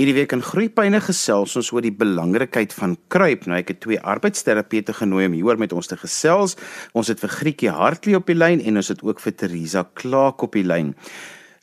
Hierdie 0.00 0.14
week 0.16 0.32
in 0.32 0.40
Groeipyne 0.40 0.96
gesels 1.04 1.52
ons 1.60 1.68
oor 1.76 1.84
die 1.84 1.92
belangrikheid 1.92 2.72
van 2.72 2.94
kruip. 3.12 3.42
Nou 3.44 3.58
ek 3.58 3.74
het 3.74 3.80
twee 3.84 3.98
arbeidsterapeute 4.00 4.94
genooi 4.96 5.26
om 5.28 5.34
hieroor 5.36 5.58
met 5.60 5.74
ons 5.76 5.90
te 5.90 5.98
gesels. 6.00 6.54
Ons 6.96 7.10
het 7.12 7.20
vir 7.20 7.34
Grietjie 7.34 7.74
Hartley 7.76 8.16
op 8.16 8.30
die 8.30 8.38
lyn 8.38 8.62
en 8.64 8.80
ons 8.80 8.88
het 8.88 9.02
ook 9.04 9.20
vir 9.20 9.34
Teresa 9.42 9.82
Klaak 10.00 10.40
op 10.46 10.56
die 10.56 10.64
lyn. 10.64 10.94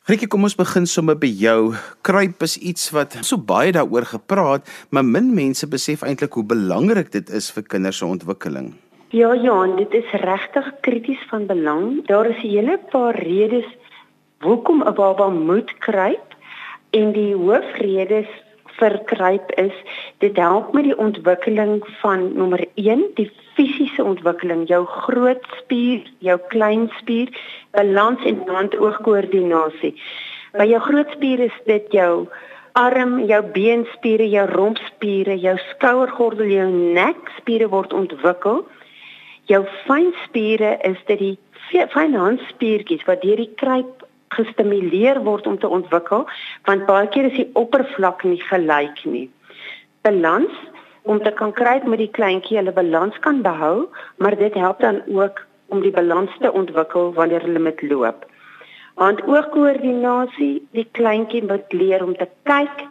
Grietjie, 0.06 0.28
kom 0.30 0.46
ons 0.46 0.54
begin 0.54 0.86
sommer 0.86 1.18
by 1.18 1.32
jou. 1.40 1.72
Kruip 2.06 2.46
is 2.46 2.54
iets 2.62 2.92
wat 2.94 3.18
so 3.26 3.42
baie 3.42 3.74
daaroor 3.74 4.06
gepraat, 4.06 4.70
maar 4.94 5.02
min 5.02 5.34
mense 5.34 5.66
besef 5.66 6.06
eintlik 6.06 6.38
hoe 6.38 6.46
belangrik 6.46 7.10
dit 7.18 7.34
is 7.34 7.50
vir 7.56 7.66
kinders 7.66 7.98
se 7.98 8.06
ontwikkeling. 8.06 8.70
Ja, 9.10 9.34
Johan, 9.34 9.74
dit 9.82 9.98
is 9.98 10.14
regtig 10.22 10.70
krities 10.86 11.26
van 11.34 11.50
belang. 11.50 12.06
Daar 12.06 12.30
is 12.30 12.38
'n 12.38 12.54
hele 12.54 12.78
paar 12.94 13.18
redes 13.18 13.66
hoekom 14.46 14.86
'n 14.86 14.94
baba 14.94 15.26
moet 15.26 15.74
kruip 15.82 16.27
En 16.96 17.10
die 17.12 17.34
hoofredes 17.36 18.28
vir 18.78 18.94
kruip 19.10 19.50
is 19.60 19.74
dit 20.24 20.36
help 20.40 20.72
met 20.72 20.86
die 20.88 20.96
ontwikkeling 20.96 21.82
van 22.00 22.30
nommer 22.38 22.62
1, 22.80 23.02
die 23.18 23.28
fisiese 23.58 24.04
ontwikkeling, 24.04 24.64
jou 24.70 24.84
groot 24.86 25.44
spier, 25.58 26.06
jou 26.24 26.38
klein 26.48 26.86
spier, 27.00 27.28
balans 27.76 28.24
en 28.24 28.40
hand-oog-koördinasie. 28.48 29.92
By 30.56 30.68
jou 30.70 30.80
groot 30.86 31.12
spier 31.18 31.44
is 31.50 31.60
dit 31.66 31.92
jou 31.92 32.28
arm, 32.78 33.18
jou 33.28 33.42
beenspiere, 33.52 34.24
jou 34.30 34.46
rompspiere, 34.54 35.36
jou 35.36 35.56
skouergordel, 35.74 36.48
jou 36.54 36.68
nekspiere 36.72 37.68
word 37.68 37.92
ontwikkel. 37.92 38.62
Jou 39.50 39.64
fyn 39.84 40.12
spiere 40.24 40.76
is 40.88 41.00
dit 41.10 41.20
die 41.20 41.36
fyn 41.92 42.16
handspiertjies 42.16 43.04
wat 43.04 43.20
deur 43.26 43.42
die 43.42 43.52
kruip 43.60 44.07
gestimuleer 44.34 45.20
word 45.24 45.46
om 45.46 45.58
te 45.58 45.68
ontwikkel 45.68 46.26
want 46.68 46.86
baie 46.86 47.08
keer 47.08 47.30
is 47.30 47.36
die 47.36 47.50
oppervlak 47.54 48.24
nie 48.24 48.40
gelyk 48.42 49.04
nie. 49.04 49.28
Balans 50.02 50.54
om 51.08 51.22
te 51.24 51.32
kan 51.32 51.52
kry 51.56 51.78
met 51.84 52.02
die 52.02 52.12
kleintjie 52.12 52.58
hulle 52.58 52.72
balans 52.76 53.16
kan 53.24 53.42
behou, 53.42 53.88
maar 54.16 54.36
dit 54.36 54.54
help 54.54 54.80
dan 54.84 55.00
ook 55.08 55.44
om 55.72 55.80
die 55.80 55.92
balans 55.92 56.32
te 56.40 56.52
ontwikkel 56.52 57.12
wanneer 57.16 57.44
hulle 57.46 57.62
met 57.64 57.82
loop. 57.82 58.26
Hand-oog-koördinasie, 59.00 60.66
die 60.76 60.88
kleintjie 60.98 61.44
moet 61.46 61.72
leer 61.72 62.04
om 62.04 62.16
te 62.16 62.28
kyk 62.50 62.84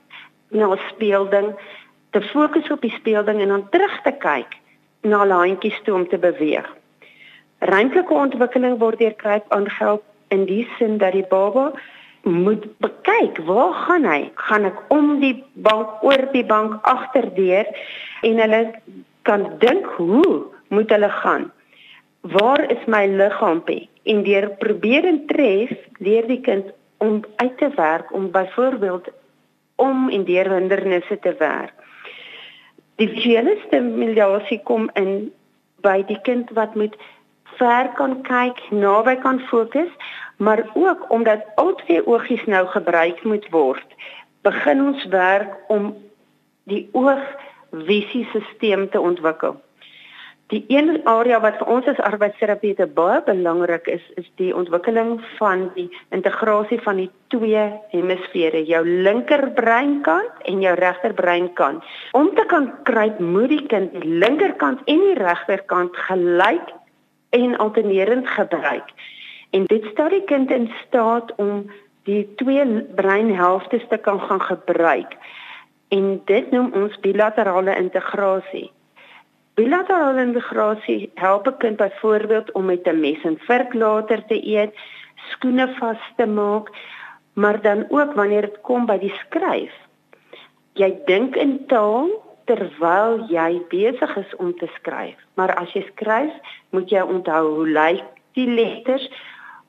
na 0.49 0.71
'n 0.73 0.79
speelding, 0.89 1.53
te 2.11 2.21
fokus 2.21 2.71
op 2.71 2.81
die 2.81 2.95
speelding 2.95 3.41
en 3.41 3.47
dan 3.47 3.69
terug 3.69 4.01
te 4.01 4.11
kyk 4.11 4.57
na 5.01 5.19
hulle 5.19 5.33
handjies 5.33 5.81
toe 5.83 5.93
om 5.93 6.07
te 6.07 6.17
beweeg. 6.17 6.67
Ruimtelike 7.59 8.13
ontwikkeling 8.13 8.77
word 8.79 8.99
deur 8.99 9.13
kruip 9.13 9.45
aangehelp 9.49 10.03
in 10.33 10.45
die 10.45 10.65
sin 10.77 10.97
dat 10.97 11.15
die 11.15 11.25
baba 11.29 11.71
moet 12.27 12.65
kyk 13.07 13.39
waar 13.47 13.73
gaan 13.85 14.05
hy? 14.05 14.21
Gaan 14.35 14.67
ek 14.67 14.79
om 14.93 15.19
die 15.23 15.43
bank 15.53 16.03
oor 16.03 16.27
die 16.33 16.45
bank 16.45 16.79
agterdeur 16.87 17.69
en 18.27 18.41
hulle 18.43 18.61
kan 19.27 19.47
dink 19.61 19.85
hoe 19.97 20.47
moet 20.73 20.91
hulle 20.91 21.11
gaan? 21.21 21.51
Waar 22.27 22.65
is 22.71 22.83
my 22.87 23.05
liggaampie 23.07 23.87
en 24.03 24.23
deur 24.23 24.49
probeer 24.59 25.07
en 25.07 25.23
tref 25.29 25.71
leer 26.03 26.27
die 26.27 26.41
kind 26.41 26.73
om 26.97 27.21
uit 27.35 27.57
te 27.57 27.69
werk 27.75 28.13
om 28.13 28.31
byvoorbeeld 28.31 29.09
om 29.75 30.09
en 30.09 30.23
deur 30.25 30.49
hindernisse 30.51 31.19
te 31.19 31.35
werk. 31.39 31.73
Die 32.97 33.09
visuele 33.09 33.57
stimulasie 33.67 34.59
kom 34.65 34.89
in 34.97 35.29
by 35.85 36.01
die 36.09 36.17
kind 36.25 36.49
wat 36.57 36.73
met 36.75 36.95
ver 37.57 37.89
kan 37.97 38.21
kyk, 38.27 38.61
naby 38.71 39.15
kan 39.21 39.39
fokus, 39.49 39.91
maar 40.37 40.69
ook 40.73 41.11
omdat 41.11 41.45
al 41.55 41.75
twee 41.75 42.07
oogies 42.07 42.45
nou 42.45 42.67
gebruik 42.67 43.23
moet 43.23 43.49
word, 43.49 43.95
begin 44.41 44.81
ons 44.85 45.05
werk 45.13 45.57
om 45.67 45.95
die 46.63 46.89
oogvisiesisteem 46.91 48.89
te 48.89 48.99
ontwikkel. 48.99 49.55
Die 50.47 50.63
een 50.71 51.01
area 51.03 51.41
wat 51.43 51.57
vir 51.59 51.67
ons 51.67 51.87
as 51.91 51.97
arbeidsterapeute 52.07 52.85
baie 52.95 53.19
belangrik 53.25 53.89
is, 53.91 54.03
is 54.15 54.27
die 54.39 54.53
ontwikkeling 54.55 55.17
van 55.35 55.65
die 55.75 55.89
integrasie 56.15 56.79
van 56.85 57.01
die 57.01 57.09
twee 57.33 57.65
hemisfere, 57.91 58.61
jou 58.63 58.79
linkerbreinkant 58.87 60.47
en 60.47 60.63
jou 60.63 60.75
regterbreinkant. 60.79 61.83
Om 62.15 62.31
te 62.39 62.47
kan 62.47 62.69
kry 62.87 63.09
moet 63.19 63.51
die 63.51 63.65
kind 63.67 63.91
die 63.99 64.19
linkerkant 64.23 64.87
en 64.87 65.03
die 65.09 65.17
regterkant 65.19 65.99
gelyk 66.07 66.71
en 67.37 67.57
alternerend 67.57 68.27
gebruik. 68.27 68.89
En 69.49 69.65
dit 69.65 69.85
stel 69.91 70.09
die 70.09 70.23
kind 70.23 70.51
in 70.51 70.71
staat 70.85 71.35
om 71.35 71.67
die 72.03 72.23
twee 72.35 72.81
breinhelftes 72.95 73.85
te 73.89 73.97
kan 73.97 74.19
gaan 74.19 74.41
gebruik. 74.41 75.15
En 75.87 76.21
dit 76.25 76.51
noem 76.51 76.71
ons 76.73 76.99
bilaterale 76.99 77.75
integrasie. 77.75 78.71
Bilaterale 79.57 80.21
integrasie 80.21 81.11
help 81.15 81.47
'n 81.47 81.57
kind 81.57 81.77
byvoorbeeld 81.77 82.51
om 82.51 82.65
met 82.65 82.87
'n 82.87 82.99
mes 82.99 83.21
en 83.23 83.39
vork 83.39 83.73
later 83.73 84.25
te 84.27 84.47
eet, 84.47 84.75
skoene 85.15 85.67
vas 85.79 86.01
te 86.15 86.25
maak, 86.25 86.69
maar 87.33 87.61
dan 87.61 87.85
ook 87.89 88.13
wanneer 88.13 88.41
dit 88.41 88.61
kom 88.61 88.85
by 88.85 88.97
die 88.97 89.13
skryf. 89.25 89.73
Jy 90.73 90.99
dink 91.05 91.35
in 91.35 91.65
taal 91.65 92.09
terwyl 92.47 93.23
jy 93.31 93.61
besig 93.71 94.13
is 94.17 94.35
om 94.41 94.53
te 94.57 94.69
skryf. 94.79 95.17
Maar 95.35 95.53
as 95.61 95.73
jy 95.75 95.83
skryf, 95.91 96.33
moet 96.75 96.91
jy 96.91 97.03
onthou 97.03 97.43
hoe 97.59 97.67
lyk 97.67 98.05
die 98.37 98.47
letters, 98.49 99.07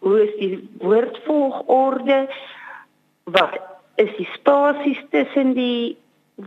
hoe 0.04 0.22
is 0.22 0.34
die 0.38 0.56
woordvolgorde, 0.82 2.26
wat 3.34 3.58
is 3.98 4.10
die 4.16 4.28
spasies 4.34 5.00
tussen 5.10 5.54
die 5.58 5.96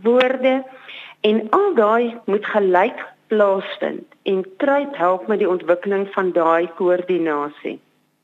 woorde 0.02 0.62
en 1.20 1.42
al 1.54 1.74
daai 1.76 2.16
moet 2.26 2.46
gelyk 2.54 3.02
plaasvind 3.32 4.16
en 4.28 4.44
kruip 4.62 4.96
help 4.96 5.26
met 5.28 5.42
die 5.42 5.48
ontwikkeling 5.48 6.06
van 6.16 6.32
daai 6.36 6.68
koördinasie. 6.78 7.78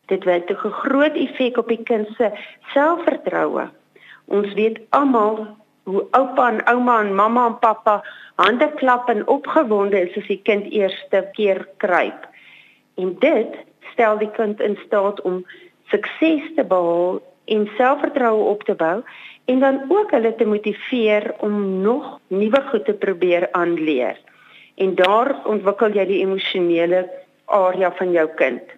Dit 0.09 0.25
het 0.25 0.51
'n 0.51 0.73
groot 0.83 1.17
effek 1.17 1.57
op 1.57 1.69
die 1.69 1.83
kind 1.83 2.09
se 2.17 2.31
selfvertroue. 2.73 3.69
Ons 4.25 4.53
weet 4.53 4.81
almal 4.89 5.47
hoe 5.89 6.05
oupa 6.11 6.51
en 6.53 6.61
ouma 6.69 6.99
en 7.01 7.15
mamma 7.17 7.47
en 7.49 7.57
pappa 7.59 8.03
hande 8.37 8.69
klap 8.77 9.09
en 9.09 9.25
opgewonde 9.27 10.01
is 10.01 10.17
as 10.21 10.29
die 10.29 10.41
kind 10.45 10.69
eerste 10.69 11.23
keer 11.33 11.65
kruip. 11.83 12.27
En 13.01 13.15
dit 13.25 13.57
stel 13.93 14.21
die 14.21 14.31
kind 14.37 14.61
in 14.61 14.77
staat 14.85 15.21
om 15.25 15.41
sukses 15.89 16.45
te 16.57 16.65
behaal 16.65 17.23
en 17.49 17.65
selfvertroue 17.77 18.51
op 18.53 18.67
te 18.69 18.77
bou 18.77 19.01
en 19.49 19.61
dan 19.65 19.81
ook 19.89 20.13
hulle 20.13 20.35
te 20.37 20.45
motiveer 20.45 21.33
om 21.41 21.81
nog 21.83 22.19
nuwe 22.29 22.61
goed 22.69 22.85
te 22.85 22.93
probeer 22.93 23.49
aanleer. 23.53 24.19
En 24.77 24.95
daar 24.95 25.39
ontwikkel 25.49 25.97
jy 25.97 26.05
die 26.11 26.21
emosionele 26.27 27.07
area 27.47 27.91
van 27.97 28.13
jou 28.13 28.27
kind. 28.37 28.77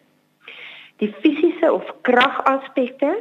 Die 1.03 1.11
fisiese 1.25 1.73
of 1.73 1.91
kragaspekte 2.07 3.17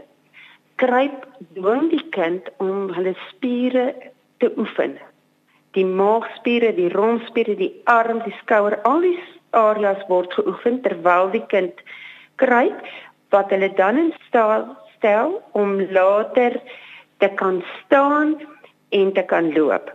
kruip 0.79 1.27
dwing 1.55 1.89
die 1.91 2.05
kind 2.15 2.47
om 2.63 2.89
hulle 2.95 3.15
spiere 3.27 3.91
te 4.39 4.51
oefen. 4.57 4.95
Die 5.75 5.85
maagspiere, 5.85 6.71
die 6.73 6.89
rompspiere, 6.93 7.55
die 7.59 7.73
arm, 7.91 8.23
die 8.25 8.35
skouer, 8.39 8.79
al 8.87 9.03
die 9.03 9.17
areas 9.57 10.01
word 10.07 10.33
geoefen 10.37 10.79
terwyl 10.85 11.31
die 11.33 11.43
kind 11.51 11.83
kruip 12.41 12.85
wat 13.33 13.51
hulle 13.53 13.69
dan 13.77 13.97
in 13.97 14.11
staat 14.27 14.71
stel 14.95 15.39
om 15.57 15.79
later 15.93 16.57
te 17.19 17.29
kan 17.41 17.63
staan 17.83 18.35
en 18.95 19.13
te 19.13 19.23
kan 19.23 19.51
loop. 19.53 19.91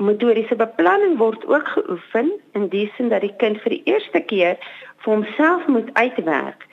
Motoriese 0.00 0.56
beplanning 0.56 1.18
word 1.20 1.44
ook 1.46 1.68
geoefen 1.76 2.32
in 2.56 2.68
die 2.72 2.86
sin 2.96 3.10
dat 3.12 3.24
die 3.24 3.34
kind 3.42 3.60
vir 3.64 3.76
die 3.76 3.84
eerste 3.94 4.20
keer 4.32 4.56
vir 5.04 5.14
homself 5.14 5.66
moet 5.66 5.90
uitwerk 5.94 6.66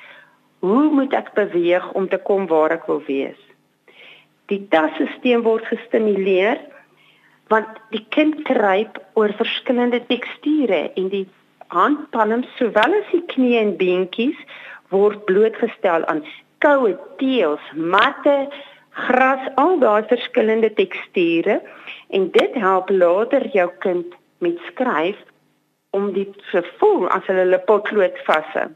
Hoe 0.60 0.90
moet 0.90 1.14
ek 1.14 1.34
beweeg 1.38 1.92
om 1.94 2.08
te 2.10 2.18
kom 2.18 2.48
waar 2.50 2.74
ek 2.74 2.88
wil 2.90 3.04
wees? 3.06 3.38
Die 4.50 4.64
tasstelsel 4.74 5.44
word 5.46 5.68
gestimuleer 5.70 6.60
want 7.52 7.78
die 7.94 8.04
kind 8.12 8.42
kruip 8.48 8.98
oor 9.16 9.32
verskillende 9.40 10.02
teksture 10.10 10.88
en 11.00 11.12
die 11.14 11.26
handpalms 11.72 12.50
sowel 12.58 12.96
as 12.98 13.12
die 13.14 13.24
knie 13.34 13.56
en 13.60 13.76
beentjies 13.80 14.40
word 14.92 15.24
blootgestel 15.30 16.08
aan 16.12 16.24
koue 16.64 16.96
teels, 17.22 17.64
matte, 17.76 18.36
gras, 18.98 19.46
al 19.62 19.78
daai 19.84 20.08
verskillende 20.10 20.72
teksture 20.80 21.60
en 22.10 22.30
dit 22.34 22.60
help 22.66 22.90
later 22.90 23.46
jou 23.54 23.70
kind 23.86 24.18
met 24.44 24.58
skryf 24.72 25.20
om 25.96 26.12
dit 26.18 26.34
te 26.52 26.64
voel 26.82 27.08
as 27.14 27.26
hulle 27.30 27.46
hulle 27.46 27.62
potlood 27.70 28.18
vashou. 28.26 28.68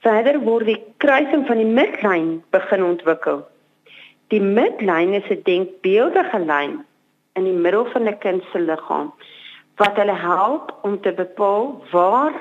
Verder 0.00 0.38
word 0.40 0.64
die 0.64 0.78
kruising 1.02 1.42
van 1.48 1.58
die 1.60 1.68
midlyn 1.68 2.28
begin 2.54 2.84
ontwikkel. 2.86 3.42
Die 4.32 4.40
midlyn 4.40 5.12
is 5.18 5.28
'n 5.28 5.42
denkbeeldige 5.44 6.38
lyn 6.38 6.84
in 7.36 7.44
die 7.44 7.58
middel 7.64 7.84
van 7.92 8.08
'n 8.08 8.18
kind 8.18 8.42
se 8.52 8.58
liggaam 8.58 9.12
wat 9.76 9.96
hulle 9.96 10.16
help 10.16 10.72
om 10.82 11.00
te 11.00 11.12
bepaal 11.12 11.84
waar 11.90 12.32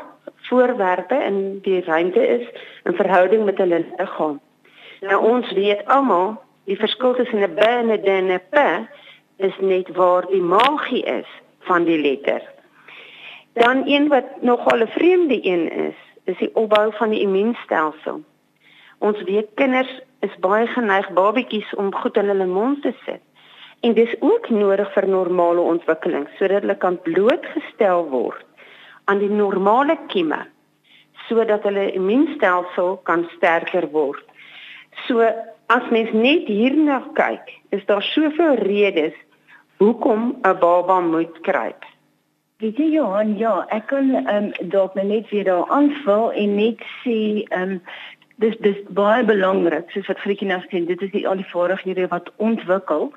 voorwerpe 0.50 1.16
in 1.16 1.60
die 1.62 1.84
ruimte 1.84 2.28
is 2.28 2.48
in 2.84 2.94
verhouding 2.94 3.46
met 3.46 3.58
hulle 3.58 3.86
liggaam. 3.98 4.40
Nou 5.02 5.20
ons 5.24 5.52
weet 5.52 5.86
almal 5.86 6.36
die 6.64 6.78
verskil 6.78 7.16
tussen 7.16 7.44
'n 7.44 7.56
b 7.56 7.60
en 7.60 7.92
'n 7.92 8.02
d 8.02 8.08
en 8.08 8.32
'n 8.32 8.42
p 8.50 8.56
is 9.38 9.58
net 9.60 9.88
waar 9.96 10.26
die 10.28 10.42
maagie 10.42 11.04
is 11.04 11.28
van 11.60 11.84
die 11.84 12.02
letter. 12.02 12.42
Dan 13.54 13.84
een 13.86 14.08
wat 14.08 14.42
nogal 14.42 14.80
'n 14.80 14.88
vreemde 14.88 15.40
een 15.46 15.72
is, 15.72 16.00
is 16.30 16.38
die 16.42 16.52
opbou 16.60 16.90
van 16.98 17.14
die 17.14 17.24
immuunstelsel. 17.26 18.22
Ons 19.00 19.22
weet 19.28 19.50
kinders 19.60 19.92
is 20.26 20.36
baie 20.44 20.68
geneig 20.68 21.08
babatjies 21.18 21.70
om 21.80 21.94
goed 21.96 22.18
in 22.20 22.31
hulle 22.31 22.48
mond 22.50 22.81
te 22.84 22.94
sit. 23.06 23.24
En 23.81 23.96
dis 23.96 24.16
ook 24.20 24.50
nodig 24.52 24.90
vir 24.94 25.08
normale 25.08 25.64
ontwikkeling 25.74 26.28
sodat 26.38 26.66
hulle 26.66 26.76
kan 26.78 27.00
blootgestel 27.06 28.10
word 28.12 28.46
aan 29.10 29.22
die 29.24 29.31
normale 29.31 29.96
kieme 30.12 30.44
sodat 31.28 31.64
hulle 31.68 31.92
immuunstelsel 31.94 32.98
kan 33.08 33.28
sterker 33.36 33.88
word. 33.94 34.24
So 35.06 35.24
as 35.70 35.90
mens 35.94 36.12
net 36.14 36.48
hierna 36.50 37.04
kyk, 37.18 37.52
is 37.76 37.86
daar 37.86 38.04
soveel 38.04 38.58
redes 38.66 39.14
hoekom 39.78 40.36
'n 40.42 40.60
baba 40.60 41.00
moet 41.00 41.40
kruip. 41.46 41.86
Weet 42.60 42.76
jy 42.76 42.90
Johan, 42.92 43.38
ja, 43.40 43.54
ek 43.72 43.86
kan 43.88 44.10
ehm 44.18 44.50
um, 44.50 44.70
dalk 44.72 44.96
net 45.00 45.30
weer 45.32 45.46
daar 45.48 45.70
aanvul 45.72 46.26
en 46.42 46.56
net 46.58 46.82
sê 47.04 47.14
ehm 47.56 47.78
um, 47.78 47.78
dis 48.44 48.58
dis 48.66 48.82
baie 48.98 49.24
belangrik 49.24 49.94
soos 49.96 50.10
wat 50.12 50.20
Grietjie 50.20 50.50
nou 50.50 50.58
sê, 50.66 50.82
dit 50.90 51.06
is 51.08 51.14
die 51.14 51.22
al 51.28 51.40
die 51.40 51.48
vaardighede 51.54 52.10
wat 52.12 52.28
ontwikkel. 52.48 53.14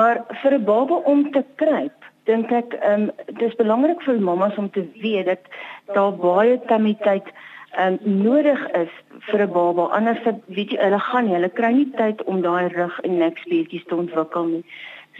Maar 0.00 0.20
vir 0.42 0.58
'n 0.58 0.64
baba 0.64 0.98
om 1.12 1.30
te 1.32 1.42
kruip, 1.62 2.10
dink 2.28 2.52
ek 2.52 2.76
ehm 2.82 3.08
um, 3.08 3.38
dis 3.40 3.56
belangrik 3.62 4.04
vir 4.04 4.20
mammas 4.20 4.60
om 4.60 4.68
te 4.70 4.84
weet 5.00 5.26
dat 5.32 5.48
daar 5.96 6.12
baie 6.12 6.60
tamiteit 6.68 7.32
ehm 7.72 7.96
um, 8.04 8.20
nodig 8.28 8.60
is 8.82 8.92
vir 9.30 9.46
'n 9.46 9.52
baba. 9.52 9.88
Anders 9.96 10.20
weet 10.46 10.76
jy 10.76 10.84
hulle 10.84 11.00
gaan 11.00 11.24
nie, 11.24 11.34
hulle 11.40 11.54
kry 11.60 11.72
nie 11.72 11.90
tyd 11.96 12.22
om 12.24 12.44
daai 12.44 12.68
rug 12.68 13.00
en 13.00 13.18
nek 13.18 13.38
spiertjies 13.38 13.88
te 13.88 13.96
ontwikkel 13.96 14.44
nie. 14.44 14.64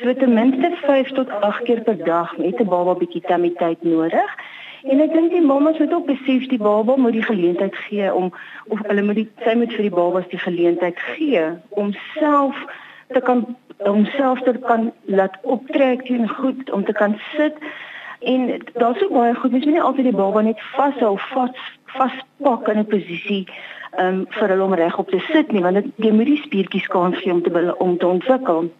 So 0.03 0.15
ten 0.15 0.33
minste 0.35 0.71
5 0.83 1.13
tot 1.13 1.31
8 1.41 1.63
keer 1.63 1.81
per 1.83 2.05
dag 2.05 2.37
met 2.37 2.61
'n 2.61 2.69
baba 2.69 2.95
bietjie 2.95 3.21
tamiteit 3.21 3.83
nodig. 3.83 4.31
En 4.83 5.01
ek 5.01 5.13
dink 5.13 5.31
die 5.31 5.41
mammas 5.41 5.79
moet 5.79 5.93
ook 5.93 6.07
besef 6.07 6.47
die 6.47 6.59
baba 6.59 6.97
moet 6.97 7.13
die 7.13 7.23
geleentheid 7.23 7.77
gee 7.77 8.15
om 8.15 8.33
of 8.69 8.79
hulle 8.87 9.03
moet 9.03 9.15
die 9.15 9.31
sy 9.43 9.55
moet 9.55 9.73
vir 9.73 9.83
die 9.83 9.97
babas 10.01 10.29
die 10.29 10.39
geleentheid 10.39 10.99
gee 10.99 11.43
om 11.69 11.93
self 12.15 12.55
te 13.09 13.21
kan 13.21 13.57
om 13.79 14.05
self 14.05 14.41
te 14.43 14.55
kan 14.71 14.93
laat 15.05 15.37
optrek 15.43 16.09
en 16.09 16.29
goed 16.29 16.71
om 16.71 16.85
te 16.85 16.93
kan 16.93 17.19
sit 17.35 17.55
en 18.21 18.63
daar's 18.73 19.03
ook 19.03 19.13
baie 19.13 19.35
goed 19.35 19.51
mens 19.51 19.65
moet 19.65 19.75
nie 19.75 19.83
altyd 19.83 20.11
die 20.11 20.21
baba 20.23 20.41
net 20.41 20.61
vashou 20.77 21.17
vas 21.35 21.71
vaspak 21.85 22.69
in 22.69 22.79
'n 22.79 22.87
posisie 22.87 23.47
um, 23.99 24.27
vir 24.29 24.49
hulle 24.49 24.65
om 24.65 24.75
regop 24.75 25.11
te 25.11 25.21
sit 25.33 25.53
nie 25.53 25.63
want 25.63 25.75
dit 25.75 26.07
jy 26.07 26.13
moet 26.13 26.27
die 26.27 26.43
spiertjies 26.47 26.87
kans 26.87 27.19
gee 27.19 27.33
om 27.33 27.43
te 27.43 27.75
om 27.79 27.99
te 27.99 28.07
ontwikkel 28.07 28.71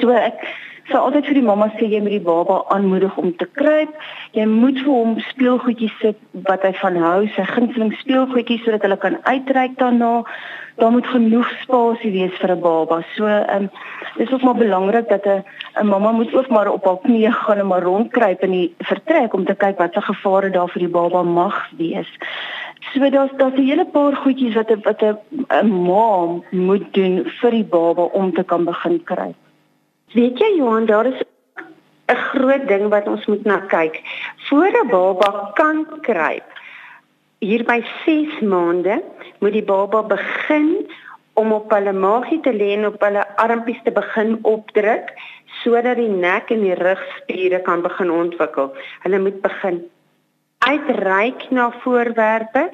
so 0.00 0.10
ek 0.10 0.46
So 0.84 0.98
altyd 1.00 1.24
vir 1.30 1.38
die 1.38 1.44
mamma 1.46 1.70
sê 1.78 1.86
jy 1.88 1.98
moet 2.04 2.12
die 2.12 2.24
baba 2.24 2.58
aanmoedig 2.74 3.14
om 3.20 3.30
te 3.40 3.46
kruip. 3.56 3.92
Jy 4.36 4.44
moet 4.50 4.76
vir 4.82 4.90
hom 4.90 5.14
speelgoedjies 5.30 5.94
sit 6.02 6.18
wat 6.48 6.66
hy 6.66 6.74
van 6.80 6.98
hou, 7.00 7.20
sy 7.32 7.44
gunsteling 7.48 7.94
speelgoedjies 8.02 8.66
sodat 8.66 8.84
hulle 8.84 8.98
kan 9.00 9.16
uitreik 9.24 9.78
daarna 9.80 10.10
daar 10.82 10.90
moet 10.92 11.06
genoeg 11.06 11.48
spasie 11.62 12.10
wees 12.12 12.34
vir 12.40 12.52
'n 12.52 12.60
baba. 12.60 12.98
So 13.16 13.26
ehm 13.26 13.64
um, 13.64 13.70
dis 14.18 14.32
ook 14.32 14.42
maar 14.42 14.60
belangrik 14.60 15.08
dat 15.08 15.24
'n 15.26 15.44
'n 15.80 15.86
mamma 15.86 16.10
moet 16.12 16.34
ook 16.34 16.48
maar 16.48 16.68
op 16.68 16.84
haar 16.84 17.00
knieë 17.06 17.32
gaan 17.32 17.58
en 17.58 17.66
maar 17.66 17.82
rondkruip 17.82 18.42
in 18.42 18.50
die 18.50 18.74
vertrek 18.78 19.34
om 19.34 19.44
te 19.44 19.54
kyk 19.54 19.78
wat 19.78 19.94
se 19.94 20.00
gevare 20.00 20.50
daar 20.50 20.68
vir 20.68 20.80
die 20.80 20.94
baba 20.98 21.22
mag 21.22 21.70
wees. 21.78 22.10
So 22.92 23.10
daar's 23.10 23.32
daar's 23.36 23.56
'n 23.56 23.68
hele 23.70 23.86
paar 23.86 24.16
goedjies 24.16 24.54
wat 24.54 24.70
'n 24.70 24.82
wat 24.84 25.02
'n 25.02 25.70
ma 25.86 26.42
moet 26.50 26.92
doen 26.92 27.24
vir 27.40 27.50
die 27.50 27.64
baba 27.64 28.02
om 28.02 28.32
te 28.34 28.44
kan 28.44 28.64
begin 28.64 29.04
kruip. 29.04 29.43
Weet 30.14 30.38
jy 30.38 30.52
Johan, 30.56 30.86
daar 30.86 31.06
is 31.06 31.22
'n 32.06 32.16
groot 32.30 32.68
ding 32.68 32.88
wat 32.88 33.06
ons 33.06 33.26
moet 33.26 33.44
na 33.44 33.58
kyk. 33.58 34.02
Voor 34.46 34.70
'n 34.70 34.88
baba 34.88 35.50
kan 35.54 35.86
kruip, 36.00 36.48
hier 37.38 37.64
by 37.64 37.82
6 38.04 38.40
maande 38.40 39.02
moet 39.38 39.52
die 39.52 39.64
baba 39.64 40.02
begin 40.02 40.86
om 41.32 41.52
op 41.52 41.70
hulle 41.70 41.92
maagie 41.92 42.40
te 42.40 42.52
lê 42.52 42.72
en 42.76 42.86
op 42.86 43.00
hulle 43.00 43.26
armpies 43.36 43.80
te 43.84 43.90
begin 43.90 44.38
opdruk 44.42 45.12
sodat 45.62 45.96
die 45.96 46.08
nek 46.08 46.50
en 46.50 46.60
die 46.60 46.74
rugspiere 46.74 47.60
kan 47.62 47.82
begin 47.82 48.10
ontwikkel. 48.10 48.72
Hulle 49.02 49.18
moet 49.18 49.40
begin 49.42 49.90
uitreik 50.58 51.50
na 51.50 51.70
voorwerpe. 51.82 52.70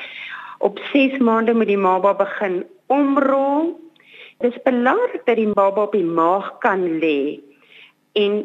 Op 0.58 0.78
6 0.92 1.18
maande 1.18 1.54
moet 1.54 1.66
die 1.66 1.80
baba 1.80 2.14
begin 2.14 2.66
omrol. 2.86 3.89
Dit 4.40 4.54
is 4.56 4.62
belangrik 4.64 5.24
dat 5.24 5.36
die 5.36 5.52
baba 5.52 5.82
op 5.82 5.92
die 5.92 6.04
maag 6.04 6.46
kan 6.64 6.84
lê 6.98 7.40
en 8.12 8.44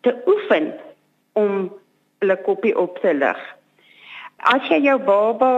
te 0.00 0.14
oefen 0.26 0.72
om 1.32 1.68
hulle 2.18 2.36
koppie 2.46 2.72
op 2.78 2.96
te 3.02 3.12
lig. 3.14 3.42
As 4.36 4.64
jy 4.72 4.80
jou 4.86 4.96
baba 5.04 5.50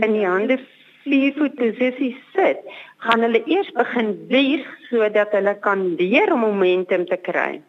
in 0.00 0.16
die 0.16 0.24
hande 0.24 0.56
viervoet 1.04 1.54
posisie 1.58 2.14
sit, 2.32 2.64
gaan 3.04 3.26
hulle 3.26 3.42
eers 3.44 3.68
begin 3.76 4.14
wieg 4.32 4.64
sodat 4.88 5.36
hulle 5.36 5.52
kan 5.66 5.84
leer 6.00 6.32
om 6.32 6.46
momentum 6.46 7.04
te 7.10 7.20
kry. 7.28 7.60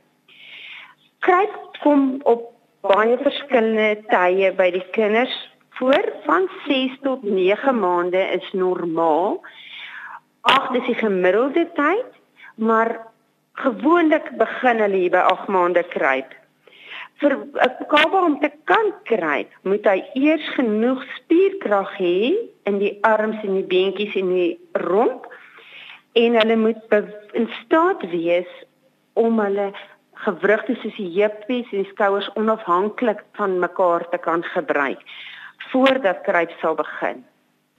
Kruip 1.26 1.60
kom 1.84 2.22
op 2.24 2.48
baie 2.86 3.18
verskillende 3.20 4.06
tye 4.08 4.54
by 4.56 4.70
die 4.72 4.86
kinders 4.96 5.36
voor 5.76 6.08
van 6.24 6.48
6 6.70 7.00
tot 7.04 7.24
9 7.28 7.76
maande 7.80 8.24
is 8.40 8.52
normaal. 8.54 9.42
Ag, 10.46 10.72
dis 10.76 10.86
die 10.86 10.98
gemiddelde 11.00 11.66
tyd, 11.74 12.18
maar 12.56 12.92
gewoonlik 13.58 14.30
begin 14.38 14.84
hulle 14.84 15.00
hier 15.06 15.14
by 15.16 15.24
8 15.34 15.48
maande 15.54 15.84
kruip 15.90 16.34
vir 17.22 17.34
'n 17.36 17.86
kabel 17.88 18.26
om 18.28 18.40
te 18.40 18.52
kan 18.70 18.92
kry, 19.08 19.48
moet 19.64 19.86
hy 19.88 20.04
eers 20.20 20.48
genoeg 20.58 21.04
spierkrag 21.16 21.92
hê 21.98 22.36
in 22.68 22.80
die 22.80 22.98
arms 23.08 23.40
en 23.44 23.56
die 23.56 23.70
beentjies 23.74 24.16
en 24.20 24.30
die 24.34 24.60
romp 24.84 25.28
en 26.14 26.36
hulle 26.40 26.56
moet 26.56 26.96
in 27.34 27.48
staat 27.64 28.04
wees 28.12 28.52
om 29.14 29.40
hulle 29.40 29.72
gewrigte 30.26 30.76
soos 30.82 30.98
die 31.00 31.12
heupies 31.16 31.72
en 31.72 31.84
die 31.84 31.94
skouers 31.94 32.30
onafhanklik 32.36 33.24
van 33.40 33.60
mekaar 33.60 34.10
te 34.10 34.18
kan 34.18 34.44
gebruik 34.44 35.02
voordat 35.72 36.22
kruip 36.28 36.52
sal 36.60 36.76
begin. 36.76 37.24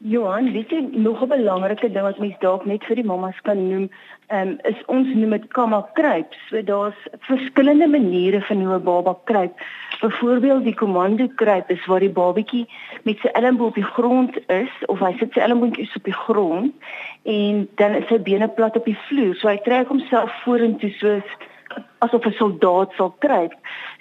Johan, 0.04 0.52
weet 0.52 0.70
jy 0.70 0.81
nog 0.93 1.22
'n 1.22 1.28
belangrike 1.28 1.88
ding 1.93 2.04
wat 2.04 2.19
mens 2.19 2.38
dalk 2.38 2.64
net 2.66 2.84
vir 2.84 2.96
die 2.96 3.04
mammas 3.04 3.40
kan 3.43 3.69
noem, 3.69 3.88
um, 4.28 4.58
is 4.62 4.84
ons 4.87 5.08
noem 5.14 5.31
dit 5.31 5.46
kamma 5.48 5.88
kruip. 5.93 6.34
So 6.48 6.62
daar's 6.62 7.00
verskillende 7.20 7.88
maniere 7.88 8.40
van 8.40 8.60
hoe 8.60 8.75
'n 8.75 8.82
baba 8.82 9.16
kruip. 9.25 9.54
Byvoorbeeld 10.00 10.64
die 10.64 10.75
komando 10.75 11.28
kruip 11.35 11.70
is 11.70 11.87
waar 11.87 12.00
die 12.00 12.12
babatjie 12.12 12.68
met 13.02 13.18
sy 13.18 13.28
elmboog 13.28 13.68
op 13.68 13.75
die 13.75 13.92
grond 13.97 14.50
is 14.50 14.73
of 14.87 14.99
hy 14.99 15.16
sit 15.18 15.32
sy 15.32 15.40
elmbootjies 15.40 15.97
op 15.97 16.04
die 16.04 16.20
grond 16.26 16.73
en 17.23 17.68
dan 17.75 17.94
is 17.94 18.06
sy 18.06 18.18
bene 18.18 18.49
plat 18.49 18.76
op 18.76 18.85
die 18.85 18.99
vloer. 19.09 19.35
So 19.35 19.49
hy 19.49 19.56
trek 19.56 19.88
homself 19.88 20.42
vorentoe 20.44 20.90
soos 20.90 21.28
asof 21.99 22.26
'n 22.26 22.32
soldaat 22.32 22.92
sal 22.92 23.14
kruip. 23.18 23.54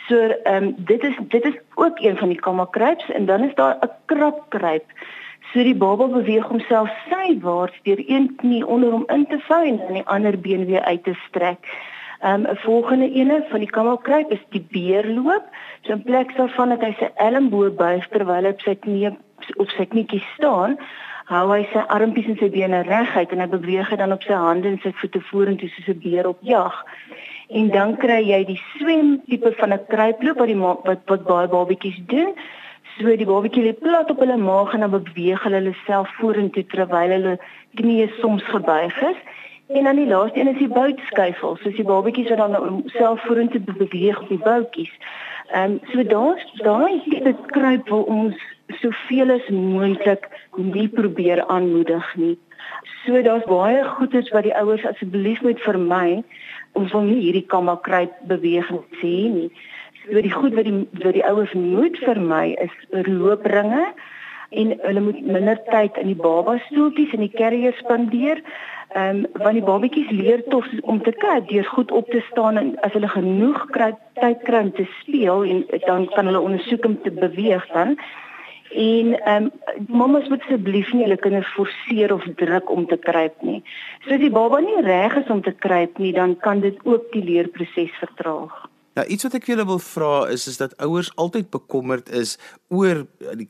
So 0.08 0.16
ehm 0.44 0.64
um, 0.64 0.76
dit 0.78 1.04
is 1.04 1.16
dit 1.28 1.46
is 1.46 1.56
ook 1.76 2.00
een 2.00 2.18
van 2.18 2.30
die 2.30 2.40
kamma 2.40 2.66
kruips 2.66 3.12
en 3.12 3.26
dan 3.26 3.44
is 3.44 3.56
daar 3.56 3.78
'n 3.82 3.90
krap 4.06 4.50
kruip. 4.50 4.86
So 5.52 5.64
die 5.64 5.76
baba 5.76 6.08
beweeg 6.08 6.48
homself 6.50 6.90
sywaarts 7.10 7.78
deur 7.84 8.02
een 8.08 8.36
knie 8.42 8.66
onder 8.68 8.92
hom 8.92 9.06
in 9.08 9.26
te 9.28 9.40
vou 9.48 9.62
en 9.66 9.78
dan 9.78 9.94
die 10.00 10.08
ander 10.08 10.40
been 10.40 10.66
weer 10.66 10.84
uit 10.84 11.04
te 11.04 11.14
strek. 11.28 11.68
Um 12.22 12.46
'n 12.48 12.58
volgende 12.64 13.12
ene 13.12 13.46
van 13.50 13.60
die 13.60 13.70
kamelkruip 13.70 14.32
is 14.32 14.44
die 14.50 14.66
beerloop. 14.72 15.46
So 15.82 15.92
in 15.92 16.04
plek 16.04 16.36
daarvan 16.36 16.70
dat 16.70 16.82
hy 16.82 16.96
sy 17.00 17.10
elmboog 17.16 17.76
buig 17.76 18.08
terwyl 18.08 18.44
hy 18.44 18.50
op 18.50 18.62
sy 18.62 18.76
knie 18.76 19.12
op 19.56 19.70
sy 19.70 19.86
knietjies 19.86 20.26
staan, 20.38 20.78
hou 21.26 21.46
hy 21.52 21.64
sy 21.74 21.82
armpies 21.94 22.28
en 22.30 22.38
sy 22.38 22.50
bene 22.50 22.82
reguit 22.88 23.32
en 23.32 23.40
hy 23.40 23.48
beweeg 23.48 23.96
dan 23.98 24.14
op 24.14 24.24
sy 24.24 24.34
hande 24.34 24.68
en 24.68 24.80
sy 24.84 24.92
voete 25.02 25.22
vorentoe 25.30 25.70
soos 25.70 25.88
'n 25.88 26.00
beer 26.04 26.28
op 26.28 26.38
jag. 26.42 26.74
En 27.50 27.70
dan 27.70 27.98
kry 27.98 28.22
jy 28.26 28.44
die 28.46 28.62
swem 28.78 29.22
tipe 29.30 29.52
van 29.60 29.74
'n 29.74 29.86
kruiploop 29.88 30.38
wat 30.38 30.48
die 30.48 30.60
wat 30.60 31.02
wat 31.06 31.24
baie 31.26 31.48
babatjies 31.48 32.02
doen. 32.08 32.34
So 32.96 33.12
die 33.20 33.28
babatjie 33.28 33.64
lê 33.66 33.74
plat 33.76 34.12
op 34.12 34.22
hulle 34.24 34.38
maag 34.40 34.74
en 34.74 34.86
dan 34.86 34.92
beweeg 34.94 35.42
hulle 35.44 35.60
hulle 35.60 35.74
self 35.84 36.12
vorentoe 36.20 36.64
terwyl 36.72 37.12
hulle 37.12 37.34
knieë 37.80 38.06
soms 38.22 38.46
gebuig 38.48 39.02
is. 39.10 39.18
En 39.68 39.84
dan 39.90 40.00
die 40.00 40.08
laaste 40.08 40.40
een 40.40 40.52
is 40.54 40.62
die 40.62 40.72
boutskuifel, 40.72 41.58
soos 41.60 41.76
die 41.76 41.88
babatjies 41.90 42.30
wat 42.32 42.40
dan 42.40 42.84
self 42.94 43.26
vorentoe 43.28 43.60
beweeg 43.66 44.22
op 44.22 44.32
die 44.32 44.40
boutjies. 44.40 44.94
Ehm 45.52 45.76
um, 45.76 45.80
so 45.92 46.04
daar 46.04 46.40
daai 46.64 47.02
dit 47.28 47.46
kruip 47.58 47.90
wil 47.90 48.08
ons 48.16 48.48
soveel 48.82 49.36
as 49.36 49.50
moontlik 49.50 50.30
nie 50.56 50.88
probeer 50.88 51.46
aanmoedig 51.46 52.16
nie. 52.16 52.38
So 53.04 53.22
daar's 53.22 53.46
baie 53.52 53.84
goeders 53.98 54.32
wat 54.32 54.48
die 54.48 54.56
ouers 54.56 54.86
asseblief 54.86 55.42
moet 55.42 55.60
vermy. 55.68 56.24
Ons 56.80 56.92
wil 56.96 57.10
nie 57.12 57.22
hierdie 57.28 57.46
kamma 57.46 57.76
kruip 57.82 58.16
beweging 58.32 58.84
sien 59.02 59.42
nie. 59.42 59.52
So 60.12 60.22
die 60.22 60.32
goed 60.32 60.54
wat 60.54 60.68
die 60.68 60.88
wat 61.02 61.16
die 61.18 61.26
ouers 61.26 61.54
moet 61.58 61.98
vermy 62.06 62.54
is 62.62 62.74
loopringe 63.08 63.86
en 64.50 64.74
hulle 64.82 65.02
moet 65.02 65.22
minder 65.26 65.58
tyd 65.72 65.98
in 65.98 66.12
die 66.12 66.20
baba 66.20 66.58
stoeltjies 66.68 67.16
en 67.18 67.24
die 67.26 67.34
carrier 67.34 67.74
spandeer. 67.80 68.42
Ehm 68.94 69.24
um, 69.24 69.42
want 69.42 69.58
die 69.58 69.66
babatjies 69.66 70.12
leer 70.14 70.44
tog 70.54 70.68
om 70.82 71.02
te 71.04 71.12
kyk 71.24 71.50
deur 71.50 71.66
goed 71.72 71.92
op 71.92 72.12
te 72.14 72.22
staan 72.28 72.58
en 72.62 72.70
as 72.88 72.94
hulle 72.94 73.10
genoeg 73.16 73.66
kry 73.78 73.90
tyd 74.22 74.46
kry 74.50 74.62
om 74.68 74.72
te 74.78 74.86
speel 75.00 75.44
en 75.44 75.66
dan 75.88 76.06
kan 76.14 76.30
hulle 76.30 76.44
ondersoek 76.50 76.86
om 76.86 77.00
te 77.02 77.12
beweeg 77.12 77.66
dan. 77.74 77.98
En 78.76 79.12
ehm 79.18 79.50
um, 79.50 79.52
mammas 79.88 80.30
moet 80.30 80.46
asseblief 80.46 80.94
nie 80.94 81.04
hulle 81.08 81.18
kinders 81.26 81.52
forceer 81.58 82.14
of 82.14 82.30
druk 82.44 82.70
om 82.70 82.86
te 82.88 82.98
kruip 83.10 83.42
nie. 83.42 83.64
So 84.06 84.14
as 84.14 84.24
die 84.24 84.32
baba 84.38 84.62
nie 84.62 84.86
reg 84.86 85.18
is 85.24 85.34
om 85.34 85.42
te 85.42 85.58
kruip 85.66 85.98
nie, 85.98 86.14
dan 86.14 86.38
kan 86.38 86.60
dit 86.60 86.80
ook 86.86 87.12
die 87.12 87.24
leerproses 87.24 88.00
vertraag. 88.06 88.66
Ja, 88.96 89.04
iets 89.12 89.26
wat 89.28 89.34
ek 89.36 89.50
julle 89.50 89.66
wil 89.68 89.80
vra 89.84 90.10
is 90.32 90.46
is 90.48 90.56
dat 90.56 90.72
ouers 90.80 91.10
altyd 91.20 91.50
bekommerd 91.52 92.08
is 92.16 92.38
oor 92.72 93.02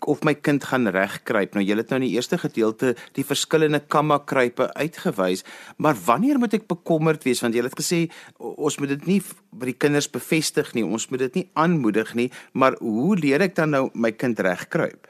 of 0.10 0.24
my 0.26 0.34
kind 0.34 0.64
gaan 0.66 0.90
regkruip. 0.90 1.54
Nou 1.54 1.62
julle 1.62 1.84
het 1.84 1.94
nou 1.94 2.00
in 2.00 2.08
die 2.08 2.16
eerste 2.18 2.40
gedeelte 2.42 2.96
die 3.14 3.26
verskillende 3.30 3.78
kamma 3.86 4.18
kruipe 4.26 4.72
uitgewys, 4.74 5.46
maar 5.78 5.94
wanneer 6.08 6.42
moet 6.42 6.58
ek 6.58 6.66
bekommerd 6.72 7.28
wees 7.30 7.44
want 7.46 7.54
julle 7.54 7.70
het 7.70 7.78
gesê 7.78 8.08
ons 8.42 8.80
moet 8.82 8.96
dit 8.96 9.06
nie 9.12 9.20
by 9.54 9.70
die 9.70 9.78
kinders 9.86 10.10
bevestig 10.10 10.74
nie, 10.74 10.82
ons 10.82 11.06
moet 11.14 11.28
dit 11.28 11.42
nie 11.44 11.46
aanmoedig 11.54 12.16
nie, 12.18 12.32
maar 12.58 12.74
hoe 12.82 13.14
leer 13.22 13.46
ek 13.46 13.54
dan 13.62 13.76
nou 13.78 13.86
my 13.94 14.16
kind 14.18 14.42
regkruip? 14.42 15.06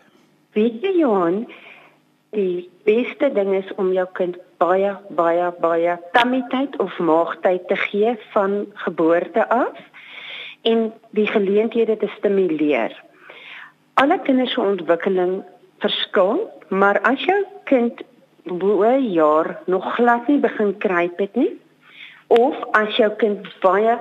Weet 0.60 0.84
jy 0.84 0.98
Johan, 1.00 1.46
die 2.36 2.68
beste 2.84 3.32
ding 3.32 3.56
is 3.56 3.72
om 3.80 3.96
jou 3.96 4.08
kind 4.20 4.36
baie 4.60 4.98
baie 5.16 5.48
baie 5.64 5.96
tammityd 6.12 6.76
of 6.84 6.92
maagtyd 7.00 7.70
te 7.72 7.80
gee 7.88 8.18
van 8.36 8.66
geboorte 8.84 9.48
af 9.48 9.80
en 10.66 10.90
die 11.18 11.28
geleenthede 11.30 11.98
te 12.02 12.10
stimuleer. 12.18 12.94
Alle 14.02 14.20
kinders 14.26 14.54
se 14.54 14.62
ontwikkeling 14.62 15.44
verskil, 15.84 16.42
maar 16.70 17.00
as 17.08 17.22
jou 17.24 17.42
kind 17.70 18.02
bo 18.46 18.84
'n 18.84 19.12
jaar 19.12 19.60
nog 19.66 19.94
glad 19.96 20.28
nie 20.28 20.40
begin 20.40 20.78
kruip 20.78 21.18
het 21.20 21.36
nie 21.36 21.54
of 22.28 22.56
as 22.72 22.96
jou 22.96 23.10
kind 23.18 23.48
baie 23.62 23.98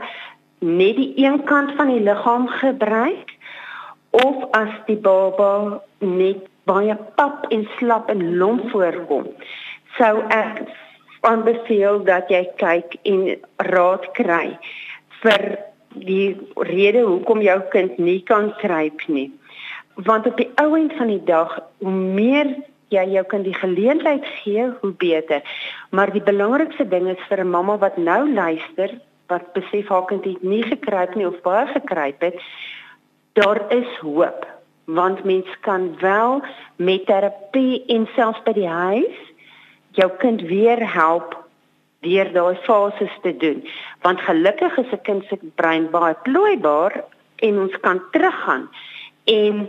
net 0.59 0.97
die 0.97 1.13
een 1.17 1.45
kant 1.45 1.73
van 1.77 1.89
die 1.89 2.01
liggaam 2.01 2.49
gebruik 2.49 3.33
of 4.11 4.45
as 4.51 4.73
die 4.87 4.97
baba 4.97 5.81
net 5.99 6.47
baie 6.65 6.97
pap 7.17 7.47
en 7.49 7.69
slap 7.79 8.09
en 8.09 8.37
lomp 8.37 8.71
voorkom 8.71 9.27
sou 9.97 10.23
ek 10.29 10.63
aanbeveel 11.21 12.05
dat 12.05 12.29
jy 12.29 12.45
kyk 12.57 12.97
en 13.03 13.23
raad 13.57 14.11
kry 14.13 14.59
vir 15.23 15.59
die 15.95 16.37
rede 16.57 17.05
hoekom 17.07 17.43
jou 17.43 17.61
kind 17.71 17.99
nie 17.99 18.21
kan 18.23 18.53
kruip 18.61 19.07
nie. 19.07 19.31
Want 19.95 20.27
op 20.27 20.37
die 20.37 20.51
ou 20.61 20.75
end 20.77 20.93
van 20.99 21.07
die 21.13 21.23
dag, 21.25 21.59
hoe 21.79 21.91
meer 21.91 22.51
jy 22.93 23.05
jou 23.15 23.25
kind 23.31 23.47
die 23.47 23.57
geleentheid 23.57 24.25
gee, 24.43 24.69
hoe 24.81 24.93
beter. 24.99 25.43
Maar 25.91 26.13
die 26.13 26.23
belangrikste 26.23 26.87
ding 26.89 27.09
is 27.09 27.27
vir 27.29 27.45
'n 27.45 27.51
mamma 27.51 27.79
wat 27.79 27.97
nou 27.97 28.33
luister, 28.33 29.01
wat 29.29 29.53
besef 29.53 29.89
haar 29.89 30.05
kind 30.05 30.25
het 30.25 30.43
nie 30.43 30.63
gekruip 30.63 31.15
nie 31.15 31.27
of 31.27 31.41
baie 31.43 31.67
gekruip 31.67 32.21
het, 32.21 32.41
daar 33.33 33.73
is 33.73 33.99
hoop. 34.01 34.47
Want 34.85 35.25
mens 35.25 35.49
kan 35.61 35.97
wel 36.01 36.43
met 36.77 37.07
terapie 37.07 37.85
en 37.87 38.09
selfs 38.15 38.43
by 38.45 38.53
die 38.53 38.69
huis 38.69 39.17
jou 39.91 40.11
kind 40.19 40.41
weer 40.41 40.93
help 40.93 41.44
deur 42.05 42.31
daai 42.33 42.57
fases 42.67 43.15
te 43.23 43.33
doen. 43.37 43.65
Want 44.05 44.21
gelukkig 44.21 44.79
is 44.79 44.93
'n 44.93 45.03
kind 45.03 45.25
se 45.29 45.37
brein 45.57 45.91
baie 45.91 46.15
plooibaar 46.23 47.05
en 47.37 47.59
ons 47.59 47.77
kan 47.81 48.03
teruggaan 48.13 48.69
en 49.25 49.69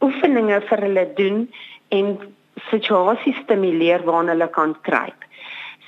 oefeninge 0.00 0.60
vir 0.68 0.80
hulle 0.86 1.06
doen 1.16 1.38
en 1.88 2.06
situasies 2.70 3.38
stimuleer 3.44 4.04
waarna 4.06 4.34
hulle 4.34 4.48
kan 4.48 4.74
kruip. 4.86 5.26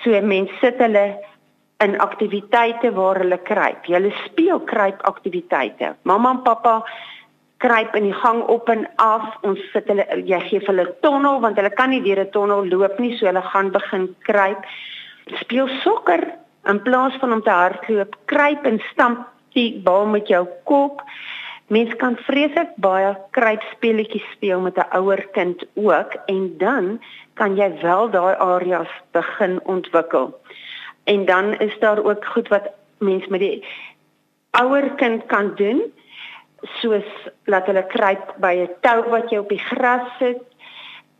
So 0.02 0.20
mense 0.20 0.52
sit 0.60 0.78
hulle 0.78 1.04
in 1.84 1.98
aktiwiteite 2.00 2.92
waar 2.94 3.20
hulle 3.22 3.38
kruip. 3.38 3.86
Hulle 3.86 4.12
speel 4.24 4.60
kruip 4.70 5.02
aktiwiteite. 5.02 5.94
Mamma 6.02 6.30
en 6.30 6.42
pappa 6.42 6.82
kruip 7.64 7.94
in 7.96 8.08
die 8.10 8.16
gang 8.22 8.42
op 8.52 8.68
en 8.68 8.86
af. 8.96 9.28
Ons 9.42 9.60
sit 9.72 9.88
hulle 9.90 10.06
jy 10.28 10.40
gee 10.48 10.64
hulle 10.66 10.86
tonnel 11.04 11.40
want 11.44 11.60
hulle 11.60 11.72
kan 11.74 11.90
nie 11.90 12.02
deur 12.04 12.24
'n 12.24 12.30
tonnel 12.30 12.68
loop 12.68 12.98
nie, 12.98 13.16
so 13.18 13.26
hulle 13.26 13.42
gaan 13.42 13.70
begin 13.70 14.14
kruip 14.28 14.64
speel 15.24 15.68
sokker 15.68 16.34
in 16.64 16.82
plaas 16.82 17.16
van 17.20 17.32
om 17.32 17.42
te 17.42 17.50
hardloop, 17.50 18.16
kruip 18.24 18.64
en 18.64 18.80
stamp 18.92 19.26
die 19.54 19.80
bal 19.84 20.06
met 20.06 20.28
jou 20.28 20.46
kop. 20.64 21.02
Mens 21.72 21.94
kan 21.96 22.16
vreeslik 22.26 22.74
baie 22.76 23.14
kruipspelletjies 23.36 24.26
speel 24.36 24.60
met 24.60 24.76
'n 24.76 24.96
ouer 24.98 25.22
kind 25.32 25.64
ook 25.74 26.16
en 26.26 26.58
dan 26.58 27.00
kan 27.34 27.56
jy 27.56 27.80
wel 27.80 28.10
daai 28.10 28.36
areas 28.36 28.92
begin 29.10 29.60
ontwikkel. 29.64 30.40
En 31.04 31.24
dan 31.24 31.54
is 31.58 31.78
daar 31.78 32.04
ook 32.04 32.24
goed 32.24 32.48
wat 32.48 32.70
mens 32.98 33.26
met 33.26 33.40
die 33.40 33.64
ouer 34.50 34.90
kind 34.90 35.26
kan 35.26 35.54
doen 35.54 35.82
soos 36.80 37.04
laat 37.44 37.66
hulle 37.66 37.86
kruip 37.86 38.34
by 38.40 38.54
'n 38.64 38.74
tou 38.80 39.02
wat 39.10 39.30
jy 39.30 39.38
op 39.38 39.48
die 39.48 39.64
gras 39.70 40.06
sit 40.18 40.40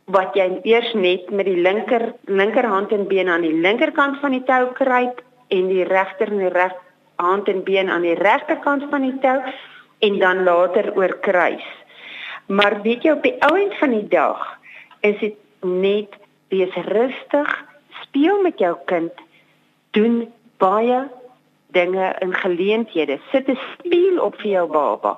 wat 0.05 0.35
jy 0.37 0.59
eers 0.63 0.91
net 0.93 1.29
met 1.33 1.47
die 1.49 1.57
linker 1.57 2.11
linkerhand 2.29 2.91
en 2.93 3.07
been 3.09 3.29
aan 3.29 3.41
die 3.41 3.55
linkerkant 3.57 4.19
van 4.21 4.35
die 4.35 4.43
tou 4.45 4.67
kruip 4.77 5.23
en 5.49 5.69
die 5.71 5.85
regter 5.87 6.29
en 6.29 6.43
die 6.43 6.51
reg 6.53 6.75
hand 7.21 7.49
en 7.49 7.63
been 7.63 7.89
aan 7.89 8.05
die 8.05 8.17
regterkant 8.19 8.85
van 8.91 9.01
die 9.01 9.15
tou 9.23 9.39
en 10.05 10.19
dan 10.19 10.43
later 10.43 10.91
oor 10.97 11.15
kruis. 11.25 11.65
Maar 12.45 12.81
weet 12.83 13.03
jy 13.03 13.15
op 13.15 13.23
die 13.23 13.37
ouend 13.47 13.73
van 13.79 13.95
die 13.95 14.07
dag 14.11 14.43
is 15.01 15.17
dit 15.19 15.37
net 15.65 16.13
wees 16.53 16.75
rustig, 16.85 17.49
speel 18.03 18.41
met 18.43 18.59
jou 18.61 18.75
kind, 18.85 19.13
doen 19.97 20.25
baie 20.61 21.05
dinge 21.73 22.13
in 22.21 22.33
geleenthede. 22.33 23.17
Sit 23.31 23.49
'n 23.49 23.57
spieël 23.73 24.19
op 24.21 24.35
vir 24.35 24.51
jou 24.51 24.67
baba 24.67 25.17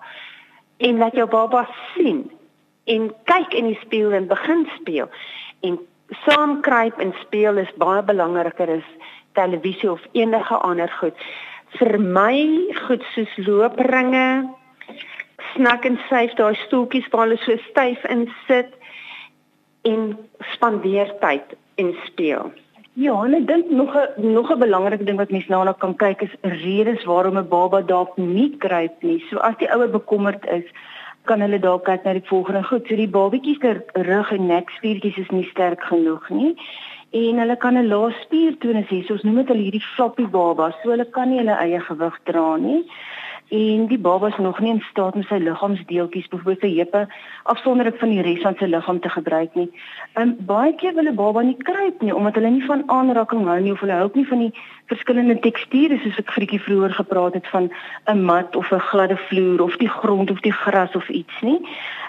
en 0.78 0.98
laat 0.98 1.16
jou 1.16 1.28
baba 1.28 1.68
sien 1.94 2.37
en 2.88 3.12
kyk 3.30 3.54
in 3.54 3.72
die 3.72 3.80
spieël 3.82 4.16
en 4.18 4.28
begin 4.28 4.66
speel. 4.80 5.10
En 5.68 5.80
saam 6.26 6.62
kruip 6.62 7.00
en 7.04 7.14
speel 7.22 7.60
is 7.64 7.74
baie 7.82 8.04
belangriker 8.04 8.78
as 8.78 8.88
televisie 9.38 9.92
of 9.92 10.04
enige 10.12 10.56
ander 10.56 10.92
goed. 11.00 11.16
Vir 11.78 12.00
my 12.00 12.38
goed 12.88 13.04
soos 13.14 13.34
loopringe, 13.44 14.48
snak 15.56 15.86
en 15.86 16.00
syf 16.08 16.36
daai 16.40 16.56
stoeltjies 16.66 17.10
waar 17.12 17.28
hulle 17.28 17.40
so 17.44 17.58
styf 17.70 18.06
in 18.14 18.28
sit 18.48 18.72
en 19.88 20.16
spandeer 20.54 21.12
tyd 21.22 21.58
en 21.82 21.94
speel. 22.06 22.52
Ja, 22.98 23.14
en 23.22 23.36
ek 23.38 23.46
dink 23.48 23.70
nog 23.70 23.94
'n 23.96 24.34
nog 24.34 24.52
'n 24.52 24.60
belangrike 24.60 25.04
ding 25.04 25.18
wat 25.18 25.30
mense 25.32 25.50
nou 25.50 25.64
na 25.64 25.74
kan 25.74 25.96
kyk 25.96 26.22
is 26.22 26.36
redes 26.42 27.04
waarom 27.04 27.38
'n 27.38 27.50
baba 27.50 27.82
dalk 27.82 28.18
nie 28.18 28.58
kruip 28.58 29.04
nie. 29.04 29.24
So 29.30 29.38
as 29.38 29.58
die 29.58 29.70
ouer 29.70 29.90
bekommerd 29.90 30.46
is, 30.50 30.66
kan 31.28 31.44
hulle 31.46 31.60
dalk 31.60 31.86
kyk 31.86 32.06
na 32.06 32.14
die 32.18 32.28
volgende 32.30 32.64
goed. 32.70 32.88
So 32.88 32.96
die 32.96 33.12
babatjies 33.18 33.60
se 33.62 33.74
rug 34.10 34.32
en 34.32 34.48
nekspiertjies 34.48 35.22
is 35.24 35.32
nie 35.36 35.48
sterk 35.52 35.84
genoeg 35.92 36.30
nie. 36.30 36.56
En 37.12 37.40
hulle 37.44 37.58
kan 37.58 37.78
'n 37.78 37.88
lae 37.88 38.16
spiertonus 38.24 38.90
hê. 38.92 39.06
So 39.06 39.14
ons 39.14 39.24
noem 39.24 39.44
dit 39.44 39.54
hulle 39.54 39.68
hierdie 39.68 39.88
floppy 39.96 40.26
baba. 40.26 40.72
So 40.82 40.92
hulle 40.92 41.06
kan 41.06 41.30
nie 41.30 41.40
hulle 41.40 41.60
eie 41.60 41.80
gewig 41.80 42.16
dra 42.26 42.58
nie 42.58 42.84
en 43.50 43.86
die 43.88 43.98
baba 43.98 44.28
is 44.28 44.38
nog 44.38 44.60
nie 44.60 44.74
in 44.74 44.84
staat 44.90 45.16
om 45.16 45.24
sy 45.24 45.38
liggaamsdeeltjies, 45.40 46.28
byvoorbeeld 46.28 46.64
sy 46.66 46.72
heupe, 46.76 47.04
afsonderlik 47.44 48.00
van 48.00 48.10
die 48.12 48.22
res 48.26 48.42
van 48.44 48.58
sy 48.60 48.68
liggaam 48.68 49.00
te 49.00 49.10
gebruik 49.10 49.56
nie. 49.56 49.70
Um 50.20 50.36
baie 50.50 50.74
keer 50.76 50.94
wil 50.96 51.08
'n 51.08 51.16
baba 51.16 51.42
nie 51.42 51.58
kruip 51.58 52.02
nie 52.02 52.16
omdat 52.16 52.36
hulle 52.36 52.50
nie 52.50 52.66
van 52.66 52.84
aanraking 52.88 53.46
hou 53.48 53.60
nie 53.60 53.72
of 53.72 53.80
hulle 53.80 53.94
hou 53.94 54.10
nie 54.14 54.28
van 54.28 54.40
die 54.40 54.54
verskillende 54.88 55.40
teksture 55.40 56.00
soos 56.04 56.20
ek 56.20 56.32
vriendjie 56.32 56.60
vroeër 56.60 56.94
gepraat 57.00 57.34
het 57.34 57.48
van 57.48 57.70
'n 58.08 58.24
mat 58.24 58.56
of 58.56 58.72
'n 58.72 58.80
gladde 58.80 59.18
vloer 59.18 59.62
of 59.62 59.78
die 59.78 59.90
grond 59.90 60.32
of 60.32 60.40
die 60.42 60.54
gras 60.54 60.96
of 60.96 61.10
iets 61.10 61.42
nie. 61.42 61.60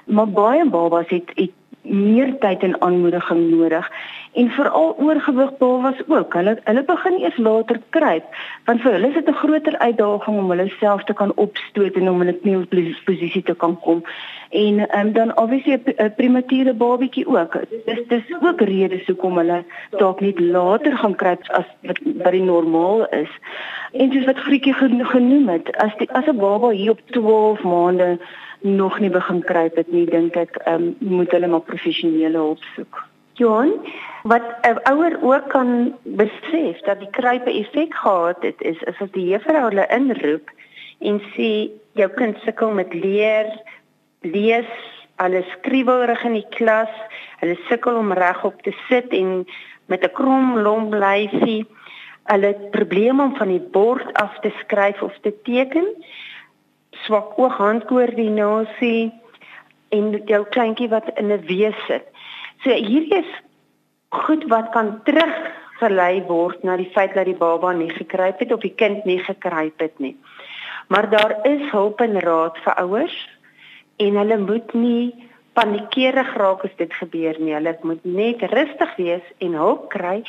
Maar 0.07 0.28
baie 0.28 0.64
babas 0.64 1.09
het 1.09 1.30
het 1.35 1.52
meer 1.82 2.38
tyd 2.38 2.62
en 2.62 2.80
aanmoediging 2.82 3.50
nodig 3.50 3.90
en 4.32 4.50
veral 4.50 4.94
oorgewig 4.99 5.56
babas 5.58 6.00
ook. 6.06 6.35
Hulle 6.35 6.58
hulle 6.64 6.85
begin 6.85 7.18
eers 7.20 7.37
later 7.37 7.80
kruip 7.90 8.25
want 8.64 8.82
vir 8.85 8.92
hulle 8.92 9.08
is 9.08 9.14
dit 9.14 9.28
'n 9.28 9.40
groter 9.42 9.78
uitdaging 9.78 10.38
om 10.38 10.50
hulle 10.50 10.68
self 10.80 11.04
te 11.04 11.14
kan 11.14 11.32
opstoot 11.35 11.94
en 11.97 12.11
om 12.11 12.23
in 12.23 12.28
'n 12.28 12.38
nuwe 12.42 12.94
posisie 13.04 13.42
te 13.42 13.54
kan 13.54 13.78
kom. 13.80 14.02
En 14.50 14.99
um, 14.99 15.12
dan 15.12 15.37
obviously 15.37 15.80
'n 15.97 16.14
premature 16.16 16.75
babatjie 16.75 17.26
ook. 17.26 17.58
Dis 17.87 18.06
dis 18.08 18.35
ook 18.42 18.61
redes 18.61 19.06
hoekom 19.06 19.37
hulle 19.37 19.64
dalk 19.90 20.20
net 20.20 20.40
later 20.40 20.97
gaan 20.97 21.14
kruip 21.14 21.42
as 21.49 21.66
wat 21.82 21.99
wat 22.04 22.32
die 22.32 22.42
normaal 22.42 23.06
is. 23.08 23.30
En 23.92 24.12
soos 24.12 24.25
wat 24.25 24.38
Grietjie 24.38 24.75
genoem 25.04 25.49
het, 25.49 25.76
as 25.76 25.97
die, 25.97 26.11
as 26.12 26.26
'n 26.26 26.37
baba 26.37 26.68
hier 26.68 26.90
op 26.90 27.00
12 27.11 27.62
maande 27.62 28.18
nog 28.60 28.98
nie 28.98 29.10
begin 29.10 29.42
kruip 29.44 29.76
het 29.76 29.92
nie, 29.92 30.06
dink 30.06 30.36
ek, 30.36 30.56
ehm 30.64 30.74
um, 30.74 30.96
moet 30.98 31.30
hulle 31.30 31.46
maar 31.46 31.66
professionele 31.66 32.38
hulp 32.38 32.62
soek. 32.74 33.04
Johan, 33.38 33.72
wat 34.22 34.42
'n 34.66 34.80
ouer 34.90 35.18
ook 35.22 35.48
kan 35.48 35.94
besef 36.02 36.80
dat 36.84 36.98
die 36.98 37.10
kruipe 37.10 37.50
effek 37.50 37.94
gehad 37.94 38.42
het, 38.42 38.60
is 38.62 38.82
is 38.82 39.00
as 39.00 39.10
die 39.10 39.28
juffrou 39.28 39.68
hulle 39.68 39.86
inroep 39.88 40.50
en 40.98 41.20
sê 41.34 41.70
jou 41.92 42.08
kind 42.14 42.36
sukkel 42.44 42.70
met 42.70 42.94
leer, 42.94 43.46
lees, 44.20 44.70
Hulle 45.18 45.42
skrywerig 45.50 46.22
in 46.28 46.36
die 46.38 46.46
klas. 46.54 46.92
Hulle 47.40 47.56
sukkel 47.66 47.96
om 47.98 48.14
regop 48.14 48.60
te 48.62 48.74
sit 48.86 49.10
en 49.20 49.46
met 49.90 50.04
'n 50.06 50.14
krom 50.14 50.58
lomp 50.66 50.94
lyfie. 50.94 51.66
Hulle 52.30 52.46
het 52.46 52.70
probleme 52.70 53.22
om 53.22 53.34
van 53.36 53.48
die 53.48 53.66
bord 53.78 54.12
af 54.12 54.38
te 54.40 54.52
skryf 54.62 55.02
of 55.02 55.18
te 55.22 55.34
teken. 55.42 55.86
Swak 57.05 57.38
ooghandkoördinasie 57.38 59.12
en 59.88 60.11
jou 60.26 60.43
kleintjie 60.55 60.88
wat 60.88 61.11
in 61.17 61.33
'n 61.33 61.47
wees 61.47 61.78
sit. 61.87 62.07
So 62.62 62.71
hier 62.71 63.07
is 63.17 63.31
goed 64.09 64.45
wat 64.49 64.71
kan 64.73 65.00
teruggelei 65.05 66.23
word 66.26 66.64
na 66.64 66.76
die 66.76 66.90
feit 66.95 67.14
dat 67.14 67.28
die 67.28 67.37
baba 67.37 67.73
nie 67.73 67.90
gekruip 67.90 68.38
het 68.38 68.52
of 68.52 68.61
die 68.61 68.75
kind 68.75 69.05
nie 69.05 69.19
gekruip 69.19 69.81
het 69.81 69.99
nie. 69.99 70.17
Maar 70.88 71.11
daar 71.11 71.35
is 71.47 71.71
hulp 71.71 72.00
en 72.00 72.21
raad 72.21 72.59
vir 72.64 72.75
ouers 72.75 73.19
en 73.97 74.17
hulle 74.17 74.38
moet 74.38 74.75
nie 74.75 75.14
paniekerig 75.52 76.35
raak 76.37 76.64
as 76.64 76.76
dit 76.76 76.93
gebeur 76.95 77.37
nie. 77.38 77.55
Hulle 77.55 77.76
moet 77.83 78.05
net 78.05 78.43
rustig 78.52 78.97
wees 78.97 79.25
en 79.38 79.59
hulp 79.59 79.88
kry 79.90 80.23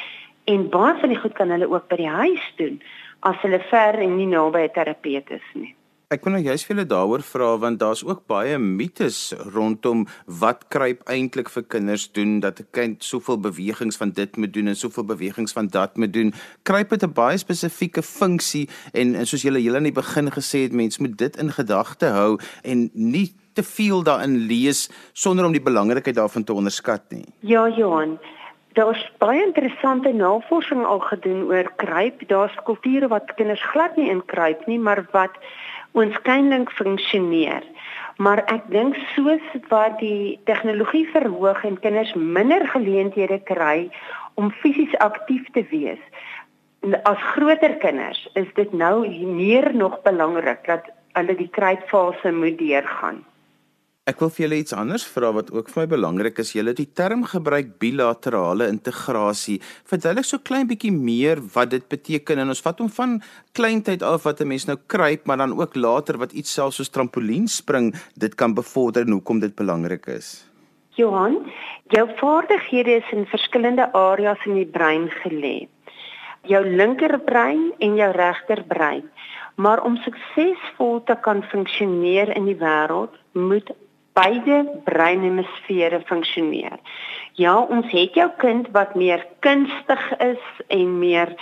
en 0.50 0.70
baie 0.70 0.96
van 1.00 1.14
die 1.14 1.20
goed 1.20 1.34
kan 1.38 1.52
hulle 1.54 1.70
ook 1.70 1.88
by 1.90 2.00
die 2.02 2.14
huis 2.14 2.46
doen 2.58 2.80
as 3.28 3.40
hulle 3.44 3.60
ver 3.72 4.00
en 4.00 4.18
nie 4.18 4.30
naby 4.30 4.66
'n 4.68 4.74
terapeut 4.74 5.30
is 5.32 5.50
nie. 5.54 5.76
Ek 6.10 6.24
kon 6.26 6.34
nou 6.34 6.40
juist 6.42 6.66
vir 6.66 6.74
julle 6.74 6.90
daaroor 6.90 7.22
vra 7.22 7.48
want 7.62 7.78
daar's 7.84 8.00
ook 8.02 8.24
baie 8.32 8.56
mites 8.58 9.18
rondom 9.54 10.08
wat 10.42 10.64
kruip 10.74 11.04
eintlik 11.06 11.52
vir 11.54 11.68
kinders 11.70 12.08
doen 12.18 12.40
dat 12.42 12.62
'n 12.64 12.68
kind 12.74 13.04
soveel 13.06 13.38
bewegings 13.38 13.98
van 14.02 14.10
dit 14.10 14.38
moet 14.38 14.54
doen 14.54 14.68
en 14.74 14.76
soveel 14.76 15.06
bewegings 15.06 15.54
van 15.54 15.68
dat 15.68 15.98
moet 15.98 16.14
doen. 16.14 16.34
Kruip 16.64 16.90
het 16.90 17.04
'n 17.06 17.14
baie 17.14 17.38
spesifieke 17.38 18.02
funksie 18.02 18.68
en, 18.94 19.14
en 19.16 19.28
soos 19.28 19.42
julle 19.42 19.62
heel 19.62 19.76
aan 19.76 19.86
die 19.86 20.02
begin 20.02 20.32
gesê 20.32 20.66
het, 20.66 20.74
mens 20.74 20.98
moet 20.98 21.18
dit 21.18 21.38
in 21.38 21.52
gedagte 21.52 22.06
hou 22.06 22.40
en 22.64 22.90
nie 22.94 23.36
te 23.54 23.64
veel 23.64 24.04
daarin 24.04 24.36
lees 24.50 24.90
sonder 25.14 25.46
om 25.46 25.52
die 25.52 25.62
belangrikheid 25.62 26.16
daarvan 26.16 26.44
te 26.44 26.54
onderskat 26.54 27.04
nie. 27.12 27.26
Ja, 27.40 27.70
Johan. 27.70 28.18
Daar's 28.74 29.12
baie 29.18 29.46
interessante 29.46 30.12
navorsing 30.12 30.86
al 30.86 31.00
gedoen 31.00 31.44
oor 31.44 31.72
kruip. 31.76 32.28
Daar's 32.28 32.58
kulture 32.64 33.08
wat 33.08 33.34
kinders 33.36 33.62
glad 33.62 33.96
nie 33.96 34.10
in 34.10 34.26
kruip 34.26 34.66
nie, 34.66 34.80
maar 34.80 35.06
wat 35.12 35.38
oënskynlik 36.00 36.72
funksioneer. 36.78 37.66
Maar 38.20 38.44
ek 38.52 38.66
dink 38.72 38.98
soos 39.14 39.44
wat 39.72 40.00
die 40.02 40.40
tegnologie 40.50 41.06
verhoog 41.14 41.64
en 41.68 41.80
kinders 41.84 42.12
minder 42.16 42.66
geleenthede 42.74 43.40
kry 43.48 43.88
om 44.40 44.52
fisies 44.64 44.96
aktief 45.04 45.48
te 45.56 45.64
wees, 45.72 46.02
as 47.04 47.24
groter 47.36 47.76
kinders 47.84 48.22
is 48.40 48.48
dit 48.56 48.72
nou 48.74 49.08
meer 49.36 49.72
nog 49.76 50.00
belangrik 50.04 50.64
dat 50.68 50.88
hulle 51.18 51.36
die 51.36 51.50
kruipfase 51.52 52.32
moet 52.32 52.58
deurgaan. 52.60 53.24
Ek 54.10 54.24
wil 54.24 54.32
vir 54.34 54.42
julle 54.48 54.58
iets 54.64 54.74
anders 54.74 55.04
vra 55.06 55.30
wat 55.36 55.52
ook 55.54 55.68
vir 55.70 55.84
my 55.84 55.90
belangrik 55.92 56.40
is. 56.42 56.56
Julle 56.56 56.72
het 56.72 56.80
die 56.80 56.90
term 56.98 57.28
gebruik 57.30 57.76
bilaterale 57.84 58.66
integrasie. 58.72 59.60
Verduidelik 59.86 60.26
so 60.26 60.42
klein 60.42 60.66
bietjie 60.70 60.90
meer 60.96 61.38
wat 61.54 61.70
dit 61.76 61.86
beteken 61.94 62.42
en 62.42 62.50
ons 62.50 62.64
vat 62.66 62.80
hom 62.82 62.90
van 62.96 63.20
kleintyd 63.60 64.02
af 64.02 64.24
wat 64.26 64.42
'n 64.42 64.48
mens 64.50 64.66
nou 64.66 64.78
kruip, 64.88 65.28
maar 65.28 65.38
dan 65.38 65.54
ook 65.54 65.76
later 65.76 66.18
wat 66.18 66.34
iets 66.34 66.54
selfs 66.54 66.78
soos 66.78 66.90
trampolien 66.90 67.48
spring, 67.48 67.94
dit 68.18 68.36
kan 68.36 68.54
bevorder 68.54 69.06
en 69.06 69.12
hoekom 69.12 69.40
dit 69.40 69.56
belangrik 69.56 70.08
is. 70.08 70.46
Johan, 70.98 71.46
jou 71.90 72.10
vaardighede 72.18 72.96
is 72.96 73.12
in 73.12 73.26
verskillende 73.26 73.94
areas 73.94 74.46
in 74.46 74.56
die 74.56 74.66
brein 74.66 75.10
gelê. 75.22 75.68
Jou 76.44 76.66
linkerbrein 76.66 77.74
en 77.80 77.96
jou 77.96 78.12
regterbrein. 78.12 79.04
Maar 79.56 79.84
om 79.84 79.98
suksesvol 79.98 81.04
te 81.04 81.16
kan 81.22 81.44
funksioneer 81.44 82.36
in 82.36 82.46
die 82.46 82.58
wêreld, 82.58 83.14
moet 83.34 83.70
beide 84.20 84.82
breinhemisfere 84.86 86.02
funksioneer. 86.10 86.78
Ja, 87.40 87.56
ons 87.60 87.88
het 87.92 88.18
jou 88.18 88.28
kind 88.42 88.68
wat 88.76 88.96
meer 89.00 89.26
kunstig 89.46 90.04
is 90.20 90.44
en 90.68 91.00
meer 91.00 91.34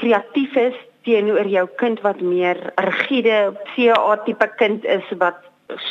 kreatief 0.00 0.56
is 0.60 0.76
teenoor 1.06 1.46
jou 1.46 1.66
kind 1.80 2.00
wat 2.02 2.20
meer 2.20 2.58
rigiede 2.82 3.54
CA 3.74 4.16
tipe 4.26 4.48
kind 4.58 4.84
is 4.84 5.12
wat 5.20 5.38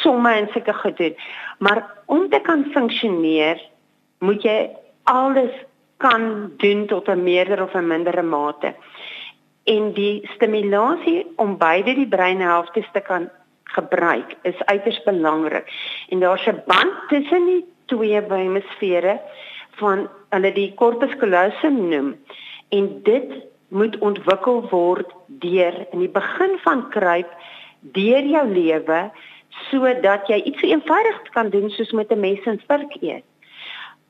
somme 0.01 0.33
en 0.35 0.49
sulke 0.53 0.73
gedoen. 0.73 1.15
Maar 1.59 1.85
om 2.05 2.27
te 2.29 2.39
kan 2.43 2.65
funksioneer, 2.73 3.61
moet 4.19 4.43
jy 4.43 4.57
alles 5.11 5.53
kan 6.03 6.51
doen 6.59 6.85
tot 6.87 7.07
'n 7.07 7.23
meerder 7.23 7.63
of 7.63 7.75
'n 7.75 7.87
mindere 7.87 8.21
mate. 8.21 8.73
En 9.63 9.93
die 9.93 10.29
stimulasie 10.35 11.25
om 11.35 11.57
beide 11.57 11.93
die 11.93 12.07
breinhelftes 12.07 12.87
te 12.91 12.99
kan 12.99 13.29
gebruik 13.77 14.35
is 14.49 14.65
uiters 14.71 15.01
belangrik 15.03 15.71
en 16.09 16.19
daar's 16.19 16.47
'n 16.47 16.63
band 16.65 16.95
tussen 17.07 17.45
die 17.45 17.65
twee 17.85 18.21
hemisfere 18.21 19.19
van 19.79 20.07
hulle 20.29 20.51
die 20.53 20.73
corpus 20.73 21.15
callosum 21.21 21.89
noem 21.89 22.15
en 22.69 23.03
dit 23.03 23.31
moet 23.67 23.97
ontwikkel 23.97 24.67
word 24.69 25.11
deur 25.27 25.85
in 25.91 25.99
die 25.99 26.11
begin 26.11 26.57
van 26.63 26.89
kruip 26.89 27.31
deur 27.79 28.23
jou 28.23 28.45
lewe 28.47 29.11
sodat 29.69 30.27
jy 30.27 30.41
iets 30.43 30.59
so 30.59 30.67
eenvoudig 30.67 31.21
kan 31.35 31.49
doen 31.49 31.69
soos 31.69 31.91
met 31.91 32.11
'n 32.11 32.19
mes 32.19 32.43
en 32.45 32.61
vurk 32.67 32.95
eet. 33.01 33.23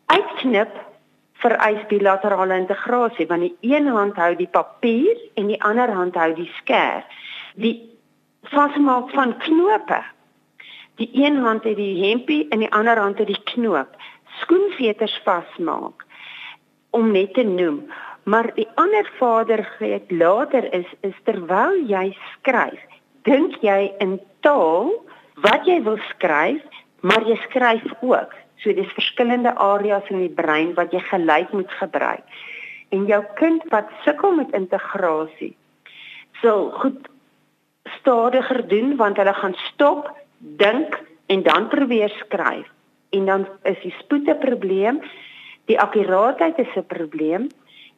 Uitknip 0.06 0.72
vereis 1.34 1.86
bilaterale 1.88 2.56
integrasie 2.58 3.28
want 3.28 3.42
die 3.42 3.58
een 3.62 3.88
hand 3.88 4.16
hou 4.16 4.36
die 4.36 4.48
papier 4.48 5.18
en 5.36 5.48
die 5.48 5.62
ander 5.64 5.92
hand 5.92 6.16
hou 6.16 6.34
die 6.34 6.52
skêr. 6.62 7.04
Die 7.56 7.95
vasmaak 8.52 9.10
van 9.10 9.38
knope. 9.38 10.02
Die 10.96 11.10
een 11.14 11.38
hand 11.44 11.64
het 11.64 11.76
die 11.76 12.08
hempie 12.08 12.48
en 12.50 12.60
die 12.64 12.72
ander 12.72 12.98
hand 12.98 13.18
het 13.18 13.28
die 13.28 13.44
knoop. 13.44 13.96
Skoenveters 14.42 15.16
vasmaak 15.24 16.06
om 16.96 17.12
net 17.12 17.34
te 17.34 17.44
noem. 17.44 17.84
Maar 18.24 18.52
die 18.56 18.68
ander 18.76 19.10
vaardigheid 19.20 20.12
later 20.12 20.74
is 20.74 20.88
is 21.02 21.18
terwyl 21.24 21.76
jy 21.88 22.16
skryf, 22.32 22.80
dink 23.28 23.60
jy 23.62 23.92
in 24.02 24.18
taal 24.42 24.90
wat 25.44 25.68
jy 25.68 25.82
wil 25.84 26.00
skryf, 26.10 26.64
maar 27.06 27.28
jy 27.28 27.36
skryf 27.44 27.86
ook. 28.00 28.34
So 28.64 28.74
dis 28.74 28.96
verskillende 28.98 29.52
areas 29.62 30.08
in 30.10 30.24
die 30.24 30.32
brein 30.32 30.74
wat 30.80 30.96
jy 30.96 31.04
gelyk 31.12 31.52
moet 31.54 31.72
gebruik. 31.82 32.24
En 32.90 33.06
jou 33.06 33.22
kind 33.36 33.66
wat 33.74 33.92
sukkel 34.06 34.38
met 34.40 34.56
integrasie, 34.58 35.54
sal 36.42 36.72
goed 36.80 37.10
stadiger 38.06 38.62
doen 38.68 38.96
want 39.02 39.18
hulle 39.18 39.34
gaan 39.34 39.58
stop, 39.74 40.12
dink 40.38 41.02
en 41.26 41.42
dan 41.44 41.68
probeer 41.68 42.10
skryf. 42.10 42.70
En 43.10 43.26
dan 43.26 43.48
is 43.64 43.82
die 43.82 43.94
spoed 43.98 44.30
'n 44.30 44.38
probleem, 44.38 45.02
die 45.66 45.80
akkuraatheid 45.80 46.58
is 46.58 46.76
'n 46.76 46.86
probleem 46.86 47.50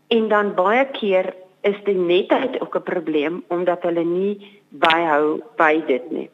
en 0.07 0.27
dan 0.27 0.55
baie 0.55 0.85
keer 0.85 1.33
is 1.61 1.75
die 1.83 1.95
netheid 1.95 2.61
ook 2.61 2.75
'n 2.75 2.83
probleem 2.83 3.43
omdat 3.47 3.83
hulle 3.83 4.03
nie 4.03 4.59
byhou 4.69 5.41
by 5.57 5.83
dit 5.87 6.11
nie. 6.11 6.29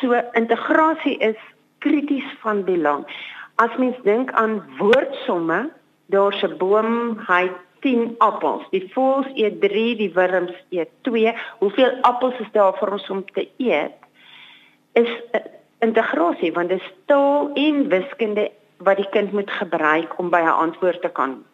So 0.00 0.12
integrasie 0.32 1.16
is 1.18 1.40
krities 1.78 2.28
van 2.40 2.64
belang. 2.64 3.06
As 3.54 3.76
mens 3.76 3.96
dink 4.02 4.32
aan 4.32 4.62
woordsomme, 4.78 5.70
daar's 6.06 6.42
'n 6.42 6.56
boom, 6.56 7.18
hy 7.26 7.50
10 7.80 8.14
appels. 8.18 8.64
Die 8.70 8.84
voëls 8.92 9.28
eet 9.34 9.60
3, 9.60 9.96
die 9.96 10.12
wurms 10.12 10.54
eet 10.68 10.90
2. 11.02 11.34
Hoeveel 11.58 11.98
appels 12.00 12.38
is 12.44 12.52
daar 12.52 12.76
vir 12.78 12.92
ons 12.92 13.10
om 13.10 13.24
te 13.32 13.48
eet? 13.56 13.98
Is 14.92 15.10
uh, 15.32 15.40
integrasie 15.84 16.52
want 16.52 16.72
dit 16.72 16.80
is 16.80 16.94
taal 17.10 17.50
en 17.54 17.88
wiskunde 17.88 18.48
wat 18.84 18.96
die 18.96 19.10
kind 19.12 19.32
moet 19.32 19.50
gebruik 19.50 20.18
om 20.20 20.30
by 20.30 20.40
'n 20.40 20.60
antwoord 20.66 21.02
te 21.02 21.08
kan. 21.08 21.44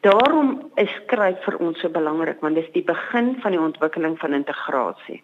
Daarom 0.00 0.70
is 0.74 0.90
skryf 1.02 1.44
vir 1.44 1.56
ons 1.58 1.80
so 1.80 1.88
belangrik 1.88 2.40
want 2.40 2.54
dit 2.54 2.64
is 2.64 2.72
die 2.72 2.84
begin 2.84 3.36
van 3.40 3.50
die 3.50 3.60
ontwikkeling 3.60 4.18
van 4.18 4.34
integrasie. 4.34 5.22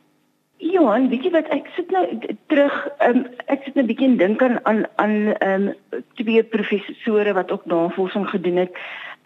Johan, 0.58 1.08
weet 1.08 1.22
jy 1.22 1.30
wat 1.30 1.48
ek 1.54 1.68
sit 1.76 1.90
nou 1.94 2.04
terug, 2.50 2.74
um, 3.06 3.26
ek 3.46 3.62
sit 3.64 3.76
'n 3.76 3.86
bietjie 3.86 4.16
dink 4.16 4.42
aan 4.42 4.58
aan 4.66 4.86
aan 4.96 5.16
ehm 5.38 5.68
um, 5.68 6.04
twee 6.14 6.42
professore 6.42 7.32
wat 7.32 7.50
ook 7.50 7.66
navorsing 7.66 8.26
gedoen 8.30 8.56
het. 8.56 8.74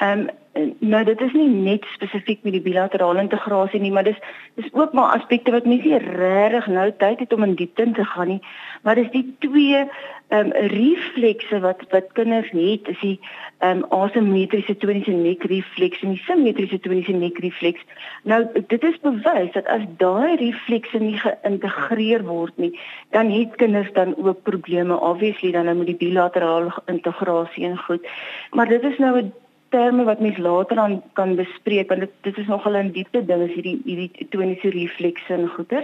Ehm 0.03 0.19
um, 0.19 0.31
nou 0.79 1.05
dit 1.05 1.21
is 1.25 1.33
nie 1.33 1.49
net 1.49 1.85
spesifiek 1.95 2.43
met 2.45 2.53
die 2.53 2.65
bilaterale 2.65 3.23
integrasie 3.25 3.81
nie, 3.81 3.93
maar 3.93 4.05
dis 4.05 4.19
dis 4.61 4.73
ook 4.77 4.93
maar 4.93 5.15
aspekte 5.17 5.55
wat 5.55 5.69
mense 5.69 6.01
regtig 6.05 6.67
nou 6.75 6.89
tyd 7.01 7.23
het 7.25 7.33
om 7.33 7.47
in 7.47 7.55
diepte 7.57 7.87
te 7.97 8.05
gaan 8.05 8.29
nie. 8.29 8.41
Maar 8.83 8.99
dis 9.01 9.13
die 9.15 9.25
twee 9.45 9.85
ehm 10.33 10.51
um, 10.51 10.53
reflekse 10.73 11.61
wat 11.61 11.85
wat 11.91 12.13
kinders 12.19 12.51
het, 12.51 12.89
is 12.89 13.01
die 13.01 13.19
ehm 13.59 13.83
um, 13.83 14.03
asimetriese 14.03 14.77
toniese 14.77 15.15
nekrefleks 15.17 16.03
en 16.03 16.17
die 16.17 16.25
simmetriese 16.27 16.81
toniese 16.81 17.13
nekrefleks. 17.13 17.85
Nou 18.23 18.41
dit 18.75 18.89
is 18.91 18.99
bewys 19.07 19.53
dat 19.53 19.71
as 19.77 19.87
daai 20.03 20.37
reflekse 20.41 20.99
nie 20.99 21.19
geïntegreer 21.21 22.27
word 22.27 22.57
nie, 22.57 22.73
dan 23.11 23.31
het 23.31 23.55
kinders 23.63 23.93
dan 23.93 24.17
ook 24.17 24.43
probleme 24.43 25.01
obviously 25.01 25.53
dan 25.53 25.71
nou 25.71 25.77
met 25.77 25.93
die 25.95 26.01
bilaterale 26.07 26.75
integrasie 26.87 27.67
en 27.71 27.79
goed. 27.79 28.09
Maar 28.51 28.69
dit 28.69 28.83
is 28.83 28.99
nou 28.99 29.21
'n 29.21 29.33
terme 29.73 30.05
wat 30.05 30.21
mens 30.21 30.39
later 30.39 30.77
dan 30.77 31.03
kan 31.19 31.35
bespreek 31.41 31.89
want 31.93 32.05
dit 32.05 32.15
dit 32.29 32.39
is 32.39 32.49
nogal 32.53 32.77
'n 32.77 32.93
diepte 32.97 33.25
ding 33.31 33.43
is 33.49 33.55
hierdie 33.57 33.79
hierdie 33.85 34.29
toniese 34.31 34.71
reflekse 34.77 35.33
en 35.35 35.49
goeie. 35.57 35.83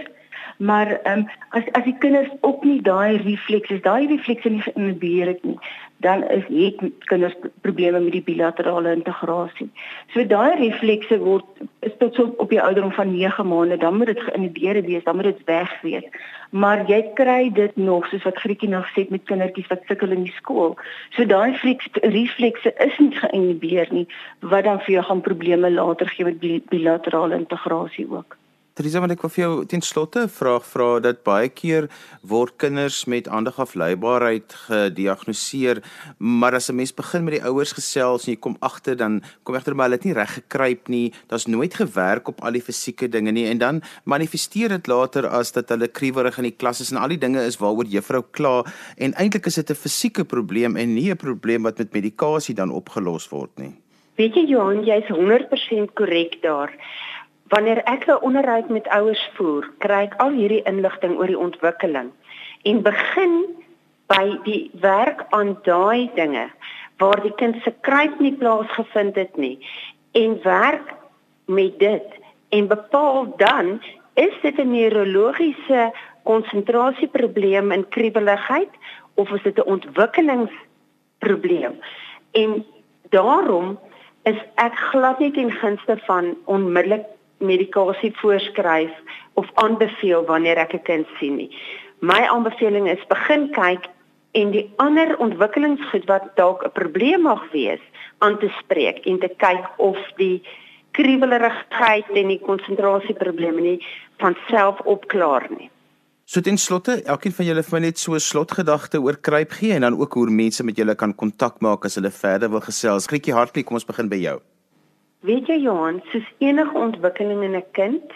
Maar 0.57 0.99
ehm 1.03 1.19
um, 1.19 1.27
as 1.49 1.63
as 1.71 1.83
die 1.83 1.97
kinders 1.97 2.29
ook 2.41 2.63
nie 2.63 2.81
daai 2.81 3.17
reflekse, 3.17 3.79
daai 3.79 4.07
reflekse 4.07 4.49
nie 4.49 4.61
geïnhibeer 4.61 5.27
het 5.27 5.43
nie, 5.43 5.57
dan 5.99 6.23
is 6.29 6.43
het 6.47 6.91
kinders 7.11 7.35
probleme 7.61 7.99
met 7.99 8.11
die 8.11 8.23
bilaterale 8.23 8.93
integrasie. 8.95 9.67
So 10.13 10.23
daai 10.25 10.55
reflekse 10.59 11.19
word 11.19 11.45
is 11.79 11.95
tot 11.99 12.15
so 12.15 12.33
op 12.37 12.49
die 12.49 12.61
ouderdom 12.61 12.91
van 12.95 13.11
9 13.11 13.47
maande, 13.47 13.77
dan 13.77 13.97
moet 13.97 14.13
dit 14.13 14.21
geïnhibeer 14.29 14.81
wees, 14.85 15.03
dan 15.03 15.15
moet 15.15 15.31
dit 15.31 15.43
weg 15.45 15.75
wees. 15.81 16.07
Maar 16.49 16.85
jy 16.87 17.01
kry 17.19 17.51
dit 17.53 17.75
nog 17.75 18.07
soos 18.07 18.23
wat 18.23 18.39
Grietjie 18.39 18.71
nog 18.71 18.87
sê 18.95 19.09
met 19.09 19.27
kindertjies 19.27 19.67
wat 19.67 19.83
sukkel 19.91 20.15
in 20.15 20.23
die 20.23 20.35
skool. 20.39 20.77
So 21.15 21.25
daai 21.25 21.51
reflekse 22.01 22.73
is 22.87 22.97
nie 22.97 23.15
geïnhibeer 23.19 23.91
nie, 23.91 24.07
wat 24.39 24.63
dan 24.63 24.79
vir 24.87 24.99
jou 24.99 25.07
gaan 25.11 25.25
probleme 25.27 25.71
later 25.71 26.07
gee 26.15 26.31
met 26.31 26.39
bilaterale 26.71 27.35
integrasie 27.43 28.07
ook. 28.07 28.38
Teresa, 28.79 29.01
want 29.03 29.11
ek 29.11 29.23
wil 29.25 29.31
vir 29.33 29.41
jou 29.41 29.55
ten 29.67 29.81
slotte 29.83 30.21
'n 30.23 30.31
vraag 30.31 30.63
vra 30.63 31.01
dat 31.03 31.17
baie 31.27 31.49
keer 31.51 31.89
word 32.23 32.55
kinders 32.55 33.03
met 33.11 33.27
aandagafleibaarheid 33.27 34.55
gediagnoseer, 34.55 35.83
maar 36.17 36.55
as 36.55 36.69
'n 36.69 36.75
mens 36.75 36.95
begin 36.95 37.25
met 37.25 37.33
die 37.33 37.43
ouers 37.43 37.73
gesels 37.73 38.23
en 38.23 38.31
jy 38.31 38.39
kom 38.39 38.55
agter 38.61 38.95
dan 38.95 39.21
kom 39.43 39.55
egter 39.55 39.75
maar 39.75 39.89
hulle 39.89 39.97
het 39.97 40.05
nie 40.05 40.13
reg 40.13 40.33
gekruip 40.33 40.87
nie, 40.87 41.11
daar's 41.27 41.47
nooit 41.47 41.73
gewerk 41.73 42.29
op 42.29 42.41
al 42.41 42.53
die 42.53 42.61
fisieke 42.61 43.09
dinge 43.09 43.31
nie 43.31 43.49
en 43.49 43.57
dan 43.57 43.81
manifesteer 44.05 44.69
dit 44.69 44.87
later 44.87 45.27
as 45.27 45.51
dat 45.51 45.67
hulle 45.69 45.87
kriwerig 45.87 46.37
in 46.37 46.43
die 46.43 46.57
klas 46.57 46.79
is 46.79 46.91
en 46.91 46.97
al 46.97 47.09
die 47.09 47.19
dinge 47.19 47.43
is 47.43 47.59
waaroor 47.59 47.85
juffrou 47.85 48.23
kla 48.31 48.63
en 48.97 49.13
eintlik 49.13 49.45
is 49.45 49.55
dit 49.55 49.69
'n 49.71 49.75
fisieke 49.75 50.23
probleem 50.23 50.77
en 50.77 50.93
nie 50.93 51.11
'n 51.11 51.17
probleem 51.17 51.63
wat 51.63 51.77
met 51.79 51.93
medikasie 51.93 52.55
dan 52.55 52.71
opgelos 52.71 53.29
word 53.29 53.51
nie. 53.57 53.75
Weet 54.15 54.35
jy 54.35 54.45
Johan, 54.47 54.85
jy's 54.85 55.07
100% 55.07 55.93
korrek 55.95 56.41
daar. 56.41 56.71
Wanneer 57.49 57.83
ek 57.83 58.07
'n 58.07 58.21
onderhoud 58.21 58.69
met 58.69 58.87
ouers 58.87 59.29
voer, 59.33 59.69
kry 59.77 60.03
ek 60.07 60.15
al 60.17 60.31
hierdie 60.31 60.63
inligting 60.63 61.17
oor 61.17 61.27
die 61.27 61.39
ontwikkeling 61.39 62.11
en 62.63 62.81
begin 62.81 63.45
by 64.07 64.37
die 64.43 64.71
werk 64.81 65.25
aan 65.29 65.57
daai 65.63 66.09
dinge 66.15 66.49
waar 66.97 67.21
die 67.21 67.35
kind 67.35 67.55
se 67.63 67.73
kruip 67.81 68.19
nie 68.19 68.33
plaasgevind 68.33 69.15
het 69.15 69.37
nie 69.37 69.57
en 70.11 70.41
werk 70.43 70.93
met 71.45 71.79
dit 71.79 72.07
en 72.49 72.67
bepaal 72.67 73.33
dan 73.37 73.81
is 74.13 74.33
dit 74.41 74.57
'n 74.57 74.71
neurologiese 74.71 75.91
konsentrasieprobleem 76.23 77.71
in 77.71 77.89
kriweligheid 77.89 78.69
of 79.13 79.29
is 79.31 79.43
dit 79.43 79.57
'n 79.57 79.69
ontwikkelingsprobleem? 79.75 81.73
En 82.31 82.65
daarom 83.09 83.79
is 84.23 84.37
ek 84.55 84.75
glad 84.75 85.19
nie 85.19 85.31
ten 85.31 85.51
gunste 85.51 85.97
van 86.05 86.37
onmiddellik 86.45 87.05
medikasie 87.39 88.11
voorskryf 88.21 88.91
of 89.33 89.47
aanbeveel 89.53 90.25
wanneer 90.25 90.57
ek 90.57 90.73
'n 90.73 90.83
kind 90.83 91.07
sien 91.19 91.35
nie. 91.35 91.51
My 91.99 92.27
aanbeveling 92.27 92.89
is 92.89 93.07
begin 93.07 93.49
kyk 93.51 93.87
en 94.31 94.51
die 94.51 94.69
ander 94.77 95.17
ontwikkelingsgoed 95.17 96.05
wat 96.05 96.35
dalk 96.35 96.63
'n 96.63 96.71
probleem 96.71 97.21
mag 97.21 97.51
wees 97.51 97.81
aan 98.17 98.39
te 98.39 98.49
spreek 98.59 99.05
en 99.05 99.19
te 99.19 99.31
kyk 99.37 99.65
of 99.77 99.97
die 100.17 100.41
kriwelerigheid 100.91 102.09
en 102.09 102.27
die 102.27 102.39
konsentrasieprobleme 102.39 103.61
nie 103.61 103.85
van 104.17 104.35
self 104.49 104.79
opklaar 104.79 105.47
nie. 105.57 105.69
So 106.29 106.41
ten 106.41 106.57
slotte, 106.57 107.01
elkeen 107.05 107.33
van 107.33 107.45
julle 107.45 107.63
vir 107.63 107.79
my 107.79 107.79
net 107.85 107.97
so 107.97 108.13
'n 108.13 108.19
slotgedagte 108.19 109.01
oor 109.01 109.17
kruip 109.17 109.51
gee 109.51 109.73
en 109.73 109.81
dan 109.81 109.97
ook 109.97 110.13
hoe 110.13 110.29
mense 110.29 110.63
met 110.63 110.77
julle 110.77 110.95
kan 110.95 111.15
kontak 111.15 111.59
maak 111.61 111.85
as 111.85 111.95
hulle 111.95 112.11
verder 112.11 112.49
wil 112.49 112.61
gesels. 112.61 113.07
Grietjie 113.07 113.33
Hartlik, 113.33 113.65
kom 113.65 113.75
ons 113.75 113.85
begin 113.85 114.09
by 114.09 114.15
jou. 114.15 114.39
Weet 115.19 115.49
jy 115.51 115.57
Johan, 115.65 115.97
soos 116.13 116.27
enige 116.39 116.77
ontwikkeling 116.79 117.41
in 117.43 117.55
'n 117.55 117.65
kind 117.75 118.11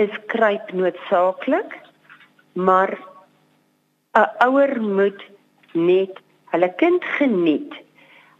is 0.00 0.12
kruip 0.32 0.70
noodsaaklik, 0.72 1.74
maar 2.52 2.96
'n 4.16 4.30
ouer 4.46 4.80
moet 4.80 5.20
net 5.72 6.14
hulle 6.52 6.70
kind 6.76 7.04
geniet. 7.18 7.74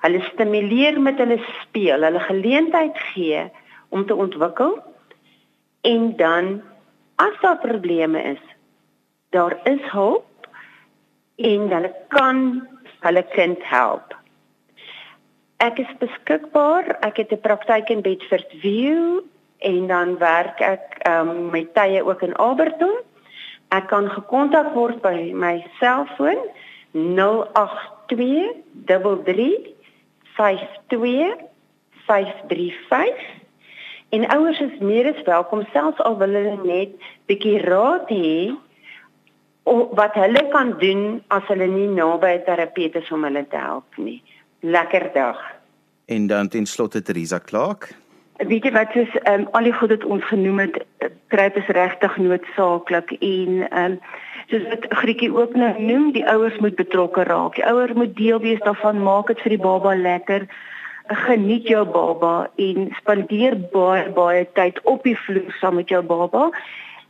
Hulle 0.04 0.20
stimuleer 0.32 1.00
met 1.00 1.18
hulle 1.18 1.38
speel, 1.60 2.00
hulle 2.02 2.20
geleentheid 2.20 2.96
gee 3.12 3.50
om 3.88 4.06
te 4.06 4.14
ontwikkel 4.14 4.80
en 5.80 6.16
dan 6.16 6.62
as 7.16 7.36
daar 7.40 7.58
probleme 7.58 8.22
is, 8.22 8.42
daar 9.30 9.60
is 9.64 9.84
hulp 9.92 10.48
en 11.36 11.68
hulle 11.68 11.92
kan 12.08 12.68
hulle 13.00 13.24
kind 13.36 13.60
help. 13.62 14.21
Ek 15.62 15.78
is 15.78 15.90
beskikbaar. 16.00 16.96
Ek 17.06 17.20
het 17.22 17.30
'n 17.30 17.40
praktyk 17.40 17.88
in 17.94 18.02
Bedford 18.02 18.50
View 18.62 19.22
en 19.58 19.86
dan 19.86 20.18
werk 20.18 20.60
ek 20.60 21.06
um, 21.06 21.50
met 21.50 21.74
tye 21.74 22.04
ook 22.04 22.22
in 22.22 22.34
Alberton. 22.34 22.98
Ek 23.68 23.86
kan 23.86 24.10
gekontak 24.10 24.74
word 24.74 25.02
by 25.02 25.30
my 25.32 25.64
selfoon 25.78 26.38
082 26.90 28.50
33 28.86 29.74
52 30.34 31.38
En 34.08 34.28
ouers 34.28 34.60
is 34.60 34.78
meer 34.78 35.14
as 35.14 35.22
welkom 35.22 35.66
selfs 35.72 36.00
al 36.00 36.18
wil 36.18 36.34
hulle 36.34 36.58
net 36.64 36.90
bietjie 37.26 37.62
raad 37.62 38.10
hê 38.10 38.50
wat 39.94 40.14
hulle 40.14 40.48
kan 40.48 40.78
doen 40.78 41.22
as 41.28 41.46
hulle 41.46 41.66
nie 41.66 41.86
naby 41.86 42.34
'n 42.34 42.44
terapeut 42.44 42.94
is 42.94 43.12
om 43.12 43.24
hulle 43.24 43.46
te 43.48 43.56
help 43.56 43.96
nie 43.96 44.22
lekker 44.62 45.10
dag. 45.12 45.38
En 46.04 46.26
dan 46.26 46.48
ten 46.48 46.66
slotte 46.66 47.02
Teresa 47.02 47.40
Clark. 47.44 47.94
Weet 48.36 48.64
jy 48.64 48.72
wat 48.72 48.94
is 48.94 49.14
ehm 49.22 49.40
um, 49.40 49.48
al 49.52 49.68
die 49.68 49.74
goed 49.74 49.90
wat 49.94 50.04
ons 50.04 50.24
genoem 50.24 50.58
het, 50.58 50.78
kruip 51.34 51.56
is 51.56 51.70
regtig 51.76 52.16
noodsaaklik 52.16 53.10
en 53.18 53.62
ehm 53.68 53.92
um, 53.92 53.98
soos 54.50 54.66
wat 54.68 54.86
Grietjie 55.02 55.30
ook 55.34 55.54
nou 55.54 55.72
noem, 55.82 56.12
die 56.12 56.26
ouers 56.28 56.58
moet 56.58 56.74
betrokke 56.76 57.22
raak. 57.28 57.54
Die 57.54 57.66
ouer 57.66 57.94
moet 57.94 58.16
deel 58.16 58.40
wees 58.40 58.62
daarvan, 58.66 59.02
maak 59.02 59.30
dit 59.32 59.40
vir 59.40 59.56
die 59.56 59.62
baba 59.62 59.94
lekker. 59.94 60.46
Geniet 61.26 61.68
jou 61.68 61.84
baba 61.86 62.50
en 62.56 62.90
spandeer 62.98 63.58
baie 63.72 64.10
baie 64.14 64.46
tyd 64.58 64.78
op 64.82 65.02
die 65.02 65.16
vloer 65.18 65.54
saam 65.60 65.80
met 65.80 65.88
jou 65.88 66.02
baba 66.02 66.50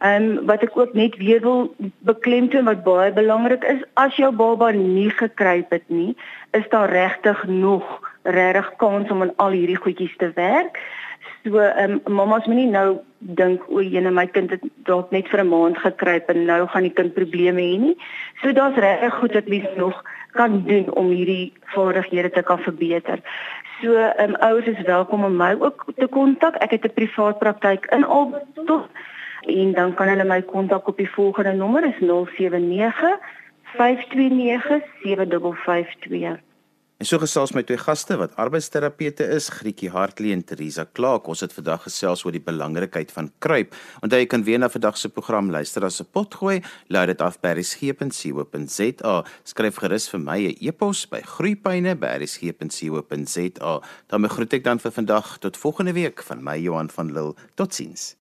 Ehm 0.02 0.22
um, 0.22 0.46
wat 0.46 0.62
ek 0.66 0.74
ook 0.74 0.94
net 0.98 1.16
weer 1.16 1.40
wil 1.40 1.74
beklemtoon 2.02 2.64
wat 2.66 2.80
baie 2.82 3.12
belangrik 3.14 3.62
is, 3.64 3.82
as 3.94 4.16
jou 4.18 4.32
baba 4.34 4.72
nie 4.74 5.10
gekruip 5.10 5.70
het 5.70 5.84
nie, 5.86 6.16
is 6.58 6.66
daar 6.72 6.90
regtig 6.90 7.44
nog 7.46 8.00
regtig 8.22 8.72
kans 8.76 9.10
om 9.10 9.22
aan 9.22 9.36
al 9.36 9.54
hierdie 9.54 9.78
goedjies 9.78 10.16
te 10.18 10.32
werk. 10.34 10.80
So 11.44 11.62
ehm 11.62 12.00
um, 12.04 12.16
mamas 12.16 12.48
moenie 12.50 12.66
nou 12.70 12.98
dink 13.18 13.62
o, 13.68 13.78
jene 13.78 14.10
my 14.10 14.26
kind 14.26 14.50
het 14.50 14.66
dalk 14.90 15.14
net 15.14 15.30
vir 15.30 15.44
'n 15.44 15.52
maand 15.54 15.78
gekruip 15.78 16.34
en 16.34 16.44
nou 16.50 16.66
gaan 16.66 16.88
die 16.88 16.96
kind 16.98 17.14
probleme 17.14 17.62
hê 17.62 17.78
nie. 17.78 17.96
So 18.42 18.52
daar's 18.52 18.82
regtig 18.88 19.14
goed 19.14 19.38
wat 19.38 19.48
mens 19.54 19.70
nog 19.76 20.02
kan 20.32 20.62
doen 20.66 20.90
om 20.94 21.14
hierdie 21.14 21.52
vaardighede 21.76 22.30
te 22.30 22.42
kan 22.42 22.58
verbeter. 22.58 23.22
So 23.80 23.94
ehm 23.94 24.34
um, 24.34 24.34
ouers 24.34 24.66
is 24.66 24.82
welkom 24.82 25.24
om 25.24 25.36
my 25.36 25.54
ook 25.58 25.86
te 25.96 26.06
kontak. 26.06 26.54
Ek 26.56 26.70
het 26.70 26.84
'n 26.84 26.94
privaat 26.94 27.38
praktyk 27.38 27.86
in 27.94 28.04
Alberton 28.04 28.82
en 29.46 29.72
dan 29.72 29.94
kan 29.94 30.08
hulle 30.08 30.24
my 30.24 30.42
kontak 30.42 30.88
op 30.88 30.96
die 30.96 31.10
volgende 31.10 31.52
nommer 31.52 31.84
is 31.84 32.00
079 32.00 33.18
529 33.76 34.82
7552. 35.02 36.40
En 37.02 37.08
so 37.10 37.18
gesels 37.18 37.50
my 37.50 37.66
twee 37.66 37.80
gaste 37.82 38.14
wat 38.14 38.38
arbeidsterapeute 38.38 39.26
is, 39.34 39.50
Grietjie 39.50 39.90
Hartley 39.90 40.30
en 40.30 40.46
Teresa 40.46 40.86
Klaak. 40.86 41.26
Ons 41.26 41.42
het 41.42 41.50
vandag 41.50 41.82
gesels 41.88 42.22
oor 42.22 42.30
die 42.30 42.46
belangrikheid 42.46 43.10
van 43.10 43.26
kruip. 43.42 43.74
Onthou 44.06 44.22
jy 44.22 44.30
kan 44.30 44.46
weer 44.46 44.62
na 44.62 44.70
vandag 44.70 44.94
se 45.00 45.08
program 45.10 45.50
luister 45.50 45.82
as 45.82 45.98
'n 45.98 46.06
potgooi. 46.14 46.62
Laat 46.86 47.10
dit 47.10 47.18
af 47.20 47.42
by 47.42 47.58
resgep.co.za. 47.58 49.24
Skryf 49.42 49.82
gerus 49.82 50.06
vir 50.14 50.20
my 50.20 50.46
'n 50.46 50.54
e-pos 50.60 51.08
by 51.08 51.20
groeipyne@resgep.co.za. 51.22 53.80
Dan 54.06 54.28
groet 54.28 54.52
ek 54.52 54.64
dan 54.64 54.78
vir 54.78 54.92
vandag 54.92 55.38
tot 55.38 55.56
volgende 55.56 55.92
week 55.92 56.22
van 56.22 56.44
my 56.44 56.56
Johan 56.56 56.90
van 56.90 57.12
Lille. 57.12 57.34
Totsiens. 57.56 58.21